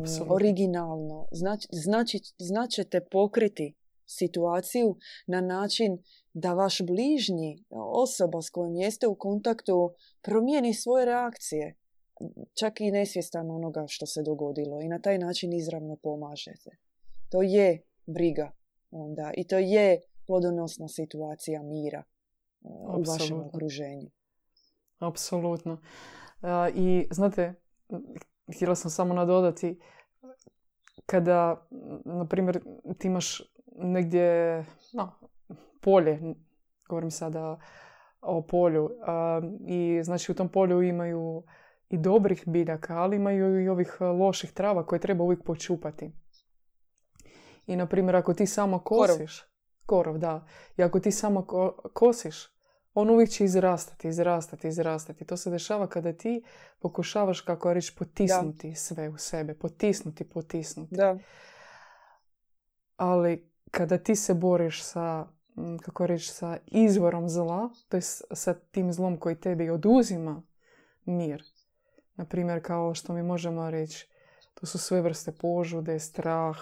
[0.00, 0.34] Apsolutno.
[0.34, 1.28] originalno.
[1.32, 3.74] Znači, znači, značete pokriti
[4.06, 4.96] situaciju
[5.26, 5.98] na način
[6.32, 11.76] da vaš bližnji, osoba s kojom jeste u kontaktu, promijeni svoje reakcije.
[12.54, 16.70] Čak i nesvjestan onoga što se dogodilo i na taj način izravno pomažete.
[17.28, 18.52] To je briga
[18.90, 22.68] onda i to je plodonosna situacija mira e,
[22.98, 24.10] u vašem okruženju.
[24.98, 25.78] Apsolutno.
[26.42, 27.54] A, I znate,
[28.54, 29.80] htjela sam samo nadodati,
[31.06, 31.66] kada,
[32.04, 32.60] na primjer,
[32.98, 33.42] ti imaš
[33.76, 34.58] negdje
[34.92, 35.12] no,
[35.80, 36.20] polje,
[36.88, 37.58] govorim sada
[38.20, 41.44] o polju, a, i znači u tom polju imaju
[41.88, 46.12] i dobrih biljaka, ali imaju i ovih loših trava koje treba uvijek počupati.
[47.66, 49.16] I, na primjer, ako ti samo Korov.
[49.18, 49.51] kosiš,
[49.86, 52.52] korov, da, i ako ti samo ko- kosiš,
[52.94, 55.24] on uvijek će izrastati, izrastati, izrastati.
[55.24, 56.42] To se dešava kada ti
[56.80, 59.54] pokušavaš, kako reći, potisnuti sve u sebe.
[59.54, 60.94] Potisnuti, potisnuti.
[60.96, 61.18] Da,
[62.96, 65.26] Ali kada ti se boriš sa,
[65.82, 68.00] kako reći, sa izvorom zla, to je
[68.32, 70.42] sa tim zlom koji tebi oduzima
[71.04, 71.42] mir.
[72.14, 74.08] Na primjer, kao što mi možemo reći,
[74.54, 76.56] to su sve vrste požude, strah,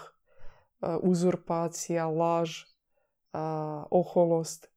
[0.80, 2.69] a, uzurpacija, laž,
[3.32, 4.68] a, oholost,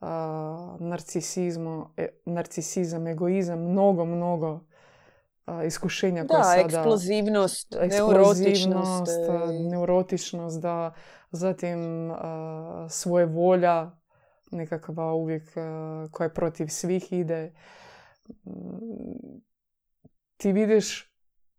[0.00, 0.76] a,
[1.96, 4.60] e, narcisizam, egoizam, mnogo, mnogo
[5.46, 6.60] a, iskušenja da sada...
[6.60, 7.92] eksplozivnost, neurotičnost.
[7.92, 10.92] Eksplozivnost, a, e, neurotičnost, da,
[11.30, 12.12] zatim
[12.88, 13.90] svoje volja,
[14.50, 15.52] nekakva uvijek
[16.10, 17.54] koja protiv svih ide.
[20.36, 21.12] Ti vidiš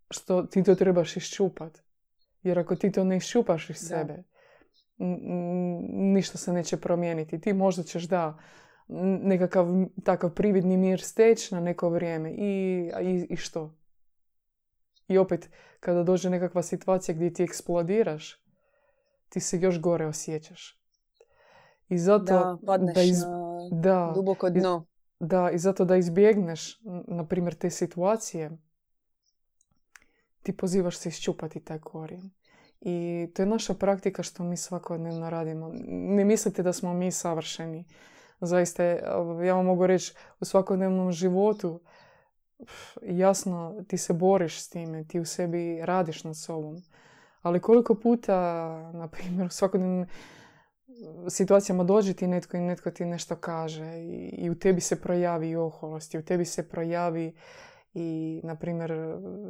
[0.10, 1.84] što ti to trebaš iščupat.
[2.44, 4.24] Jer ako ti to ne iščupaš iz sebe,
[5.90, 7.42] ništa se neće promijeniti.
[7.42, 8.38] Ti možda ćeš da
[9.24, 9.68] nekakav
[10.04, 13.76] takav prividni mir steć na neko vrijeme i, i, i što?
[15.08, 15.50] I opet,
[15.80, 18.44] kada dođe nekakva situacija gdje ti eksplodiraš,
[19.30, 20.80] ti se još gore osjećaš.
[21.90, 24.86] I zato da, padneš da iz- na da, duboko dno.
[25.20, 28.52] da, i zato da izbjegneš, na primjer, te situacije,
[30.44, 32.32] ti pozivaš se iščupati taj korijen.
[32.86, 35.72] I to je naša praktika što mi svakodnevno radimo.
[35.88, 37.86] Ne mislite da smo mi savršeni.
[38.42, 38.84] Zaista,
[39.46, 41.80] ja vam mogu reći, u svakodnevnom životu
[43.02, 46.82] jasno ti se boriš s time, ti u sebi radiš nad sobom.
[47.42, 48.36] Ali koliko puta,
[49.00, 50.06] na primjer, u svakodnevnim
[51.30, 55.56] situacijama dođe ti netko i netko ti nešto kaže i, i u tebi se projavi
[55.56, 57.36] oholost i u tebi se projavi
[57.94, 58.92] i, na primjer,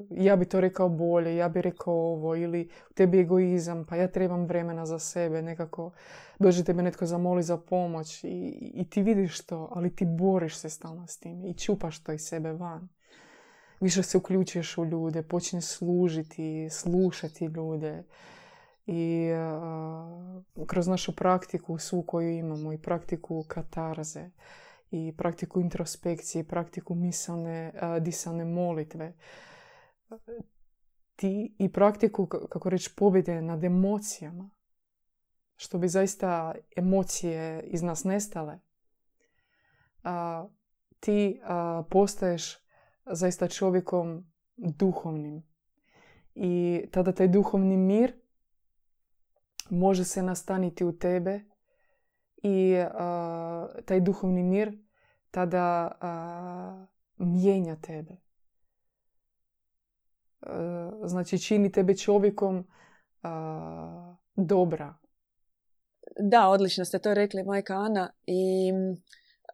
[0.10, 4.46] ja bi to rekao bolje, ja bi rekao ovo ili tebi egoizam, pa ja trebam
[4.46, 5.92] vremena za sebe, nekako
[6.40, 8.28] dođe tebe netko zamoli za pomoć i,
[8.74, 12.22] i ti vidiš to, ali ti boriš se stalno s tim i čupaš to iz
[12.22, 12.90] sebe van.
[13.80, 18.04] Više se uključuješ u ljude, počneš služiti, slušati ljude
[18.86, 24.30] i a, kroz našu praktiku svu koju imamo i praktiku katarze
[24.94, 29.14] i praktiku introspekcije praktiku misalne, a, disalne molitve.
[31.16, 34.50] Ti i praktiku, kako reći, pobjede nad emocijama
[35.56, 38.60] što bi zaista emocije iz nas nestale
[40.04, 40.48] a,
[41.00, 42.58] ti a, postaješ
[43.06, 45.44] zaista čovjekom duhovnim.
[46.36, 48.14] I tada taj duhovni mir
[49.70, 51.53] može se nastaniti u tebe
[52.44, 54.78] i a, taj duhovni mir
[55.32, 56.86] tada a,
[57.18, 58.18] mijenja tebe.
[61.06, 62.68] Znači čini tebe čovjekom
[64.36, 64.94] dobra.
[66.20, 68.10] da, odlično ste to rekli, majka Ana.
[68.28, 68.72] I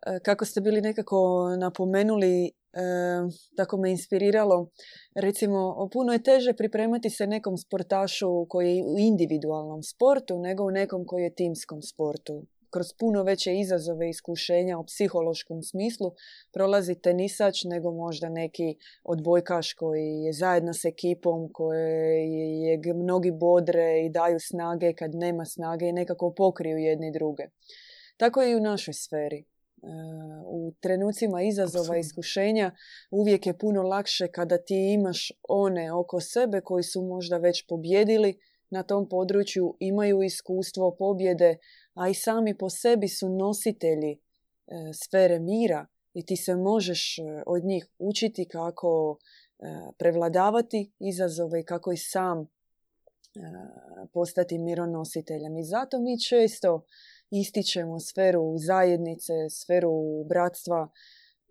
[0.06, 2.52] e, kako ste bili nekako napomenuli, e,
[3.58, 4.70] tako me inspiriralo.
[5.16, 10.72] Recimo, puno je teže pripremati se nekom sportašu koji je u individualnom sportu nego u
[10.72, 16.12] nekom koji je timskom sportu kroz puno veće izazove i iskušenja u psihološkom smislu
[16.52, 22.32] prolazi tenisač nego možda neki odbojkaš koji je zajedno s ekipom, koje
[22.64, 27.44] je mnogi bodre i daju snage kad nema snage i nekako pokriju jedni druge.
[28.18, 29.46] Tako je i u našoj sferi.
[29.84, 29.88] E,
[30.46, 32.72] u trenucima izazova i iskušenja
[33.12, 38.40] uvijek je puno lakše kada ti imaš one oko sebe koji su možda već pobjedili
[38.70, 41.58] na tom području, imaju iskustvo pobjede,
[42.00, 44.20] a i sami po sebi su nositelji e,
[44.94, 49.66] sfere mira i ti se možeš e, od njih učiti kako e,
[49.98, 52.48] prevladavati izazove i kako i sam
[54.14, 55.58] postati mironositeljem.
[55.58, 56.86] I zato mi često
[57.30, 60.90] ističemo sferu zajednice, sferu bratstva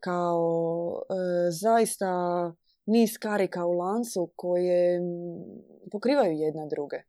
[0.01, 1.03] kao
[1.51, 2.13] zaista
[2.87, 5.01] niz karika u lancu koje
[5.91, 7.03] pokrivaju jedna druge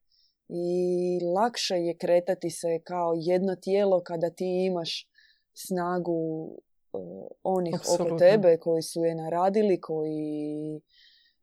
[0.49, 5.07] i lakše je kretati se kao jedno tijelo kada ti imaš
[5.53, 6.45] snagu
[6.93, 10.81] uh, onih oko tebe koji su je naradili, koji,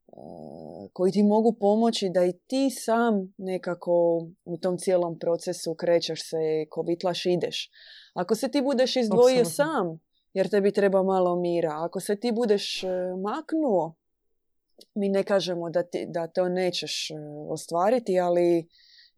[0.07, 6.31] uh, koji ti mogu pomoći da i ti sam nekako u tom cijelom procesu krećeš
[6.31, 7.71] se, kovitlaš, ideš.
[8.15, 10.01] Ako se ti budeš izdvojio sam,
[10.35, 13.95] jer tebi treba malo mira, ako se ti budeš uh, maknuo,
[14.95, 17.09] mi ne kažemo da, ti, da to nećeš
[17.49, 18.69] ostvariti, ali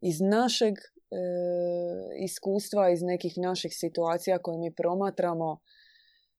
[0.01, 0.83] iz našeg e,
[2.25, 5.59] iskustva, iz nekih naših situacija koje mi promatramo,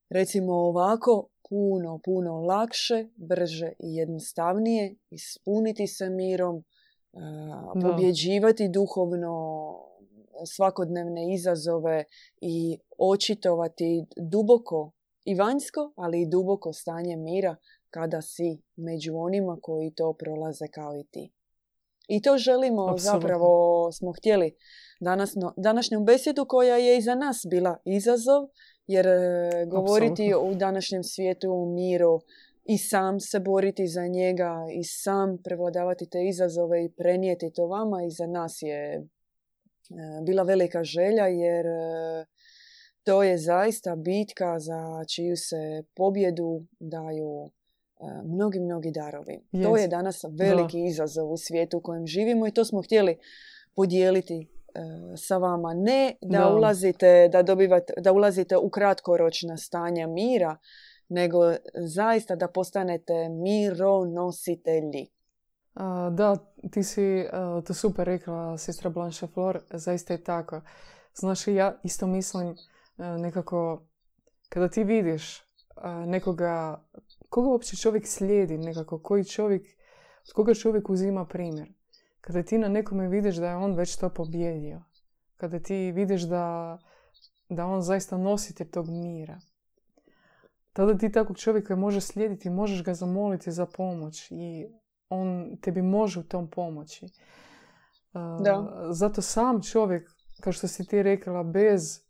[0.10, 6.64] recimo ovako, puno, puno lakše, brže i jednostavnije ispuniti se mirom, e,
[7.82, 9.36] pobjeđivati duhovno
[10.46, 12.04] svakodnevne izazove
[12.42, 14.92] i očitovati duboko
[15.26, 17.56] i vanjsko, ali i duboko stanje mira
[17.90, 21.32] kada si među onima koji to prolaze kao i ti.
[22.10, 23.20] I to želimo, Absolutno.
[23.20, 24.56] zapravo smo htjeli
[25.00, 28.48] danasno, današnju besjedu koja je i za nas bila izazov,
[28.88, 32.20] jer e, govoriti u današnjem svijetu u miru
[32.66, 38.04] i sam se boriti za njega i sam prevladavati te izazove i prenijeti to vama
[38.04, 39.04] i za nas je e,
[40.26, 42.26] bila velika želja jer e,
[43.04, 47.50] to je zaista bitka za čiju se pobjedu daju
[48.26, 49.40] mnogi, mnogi darovi.
[49.64, 53.18] To je danas veliki izazov u svijetu u kojem živimo i to smo htjeli
[53.76, 54.48] podijeliti e,
[55.18, 55.74] sa vama.
[55.74, 60.58] Ne da, ulazite, da, dobivate, da ulazite u kratkoročna stanja mira,
[61.10, 61.40] nego
[61.76, 65.08] zaista da postanete mironositelji.
[66.12, 66.38] da,
[66.72, 67.26] ti si
[67.68, 70.62] to super rekla, sestra Blanche Flor, zaista je tako.
[71.14, 72.56] Znaš, ja isto mislim
[72.98, 73.86] nekako,
[74.50, 75.44] kada ti vidiš
[76.06, 76.84] nekoga
[77.30, 79.68] koga uopće čovjek slijedi nekako, koji čovjek,
[80.28, 81.74] od koga čovjek uzima primjer.
[82.22, 84.82] Kada ti na nekome vidiš da je on već to pobjedio,
[85.38, 86.78] kada ti vidiš da,
[87.50, 89.40] da on zaista nositelj tog mira,
[90.74, 94.68] tada ti takvog čovjeka može slijediti, možeš ga zamoliti za pomoć i
[95.10, 97.08] on tebi može u tom pomoći.
[98.14, 98.88] Da.
[98.90, 100.10] Zato sam čovjek,
[100.42, 102.02] kao što si ti rekla, bez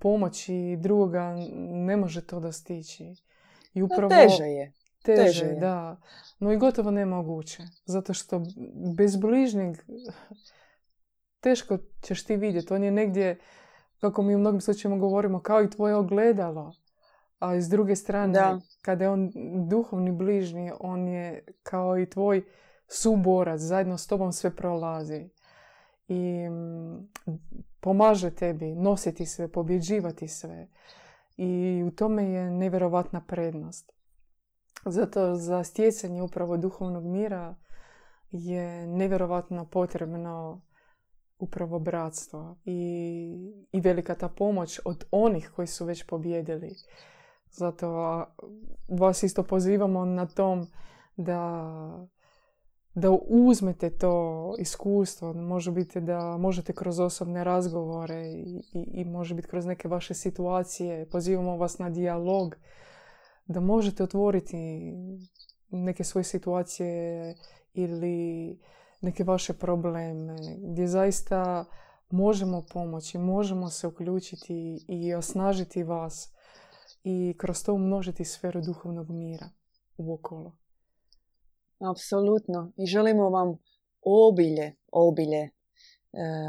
[0.00, 1.36] pomoći drugoga
[1.70, 3.14] ne može to da stići.
[3.74, 4.08] I upravo...
[4.08, 4.72] teže je.
[5.02, 5.54] Teže, teže je.
[5.54, 6.00] da.
[6.38, 7.62] No i gotovo nemoguće.
[7.84, 8.42] Zato što
[8.96, 9.76] bez bližnjeg
[11.40, 12.74] teško ćeš ti vidjeti.
[12.74, 13.38] On je negdje,
[14.00, 16.72] kako mi u mnogim slučajima govorimo, kao i tvoje ogledalo.
[17.38, 18.60] A s druge strane, da.
[18.82, 19.32] kada je on
[19.68, 22.42] duhovni bližnji, on je kao i tvoj
[22.88, 25.28] suborac, zajedno s tobom sve prolazi.
[26.08, 27.08] I mm,
[27.80, 30.68] pomaže tebi nositi sve, pobjeđivati sve
[31.42, 33.92] i u tome je nevjerovatna prednost.
[34.84, 37.54] Zato za stjecanje upravo duhovnog mira
[38.30, 40.60] je nevjerovatno potrebno
[41.38, 46.74] upravo bratstvo i, i velika ta pomoć od onih koji su već pobjedili.
[47.50, 47.90] Zato
[48.88, 50.66] vas isto pozivamo na tom
[51.16, 52.08] da
[52.94, 59.34] da uzmete to iskustvo, može biti da možete kroz osobne razgovore i, i, i može
[59.34, 62.56] biti kroz neke vaše situacije, pozivamo vas na dijalog,
[63.46, 64.92] da možete otvoriti
[65.70, 67.34] neke svoje situacije
[67.74, 68.58] ili
[69.00, 71.64] neke vaše probleme, gdje zaista
[72.10, 76.32] možemo pomoći, možemo se uključiti i osnažiti vas
[77.04, 79.48] i kroz to umnožiti sferu duhovnog mira
[79.96, 80.56] u okolo.
[81.80, 82.72] Apsolutno.
[82.76, 83.58] I želimo vam
[84.02, 85.50] obilje, obilje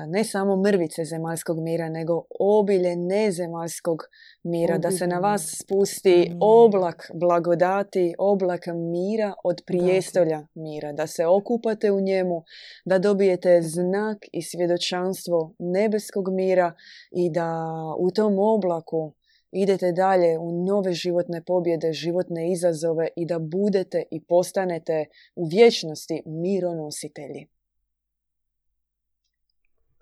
[0.08, 4.04] ne samo mrvice zemaljskog mira, nego obilje nezemaljskog
[4.44, 11.26] mira, da se na vas spusti oblak blagodati, oblak mira od prijestolja mira, da se
[11.26, 12.44] okupate u njemu,
[12.86, 16.74] da dobijete znak i svjedočanstvo nebeskog mira
[17.12, 17.66] i da
[18.00, 19.14] u tom oblaku
[19.52, 26.24] idete dalje u nove životne pobjede, životne izazove i da budete i postanete u vječnosti
[26.26, 27.47] mironositelji.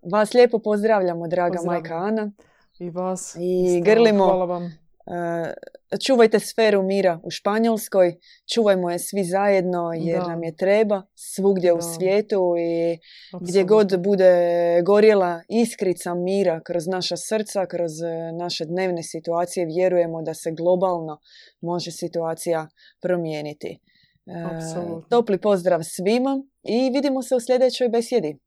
[0.02, 2.32] Vas lijepo pozdravljamo, draga majka Ana.
[2.80, 3.36] I vas.
[3.39, 4.26] I grlimo.
[4.26, 4.89] Hvala vam.
[6.05, 8.16] Čuvajte sferu mira u Španjolskoj,
[8.53, 12.99] čuvajmo je svi zajedno jer nam je treba svugdje u svijetu i
[13.41, 14.34] gdje god bude
[14.86, 21.20] gorjela iskrica mira kroz naša srca, kroz e, naše dnevne situacije, vjerujemo da se globalno
[21.62, 22.68] može situacija
[23.01, 23.80] promijeniti.
[24.51, 25.07] Apsolutno.
[25.10, 28.39] Topli pozdrav svima i vidimo se u sljedećoj besjedi.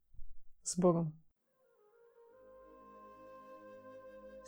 [0.64, 1.21] S Bogom.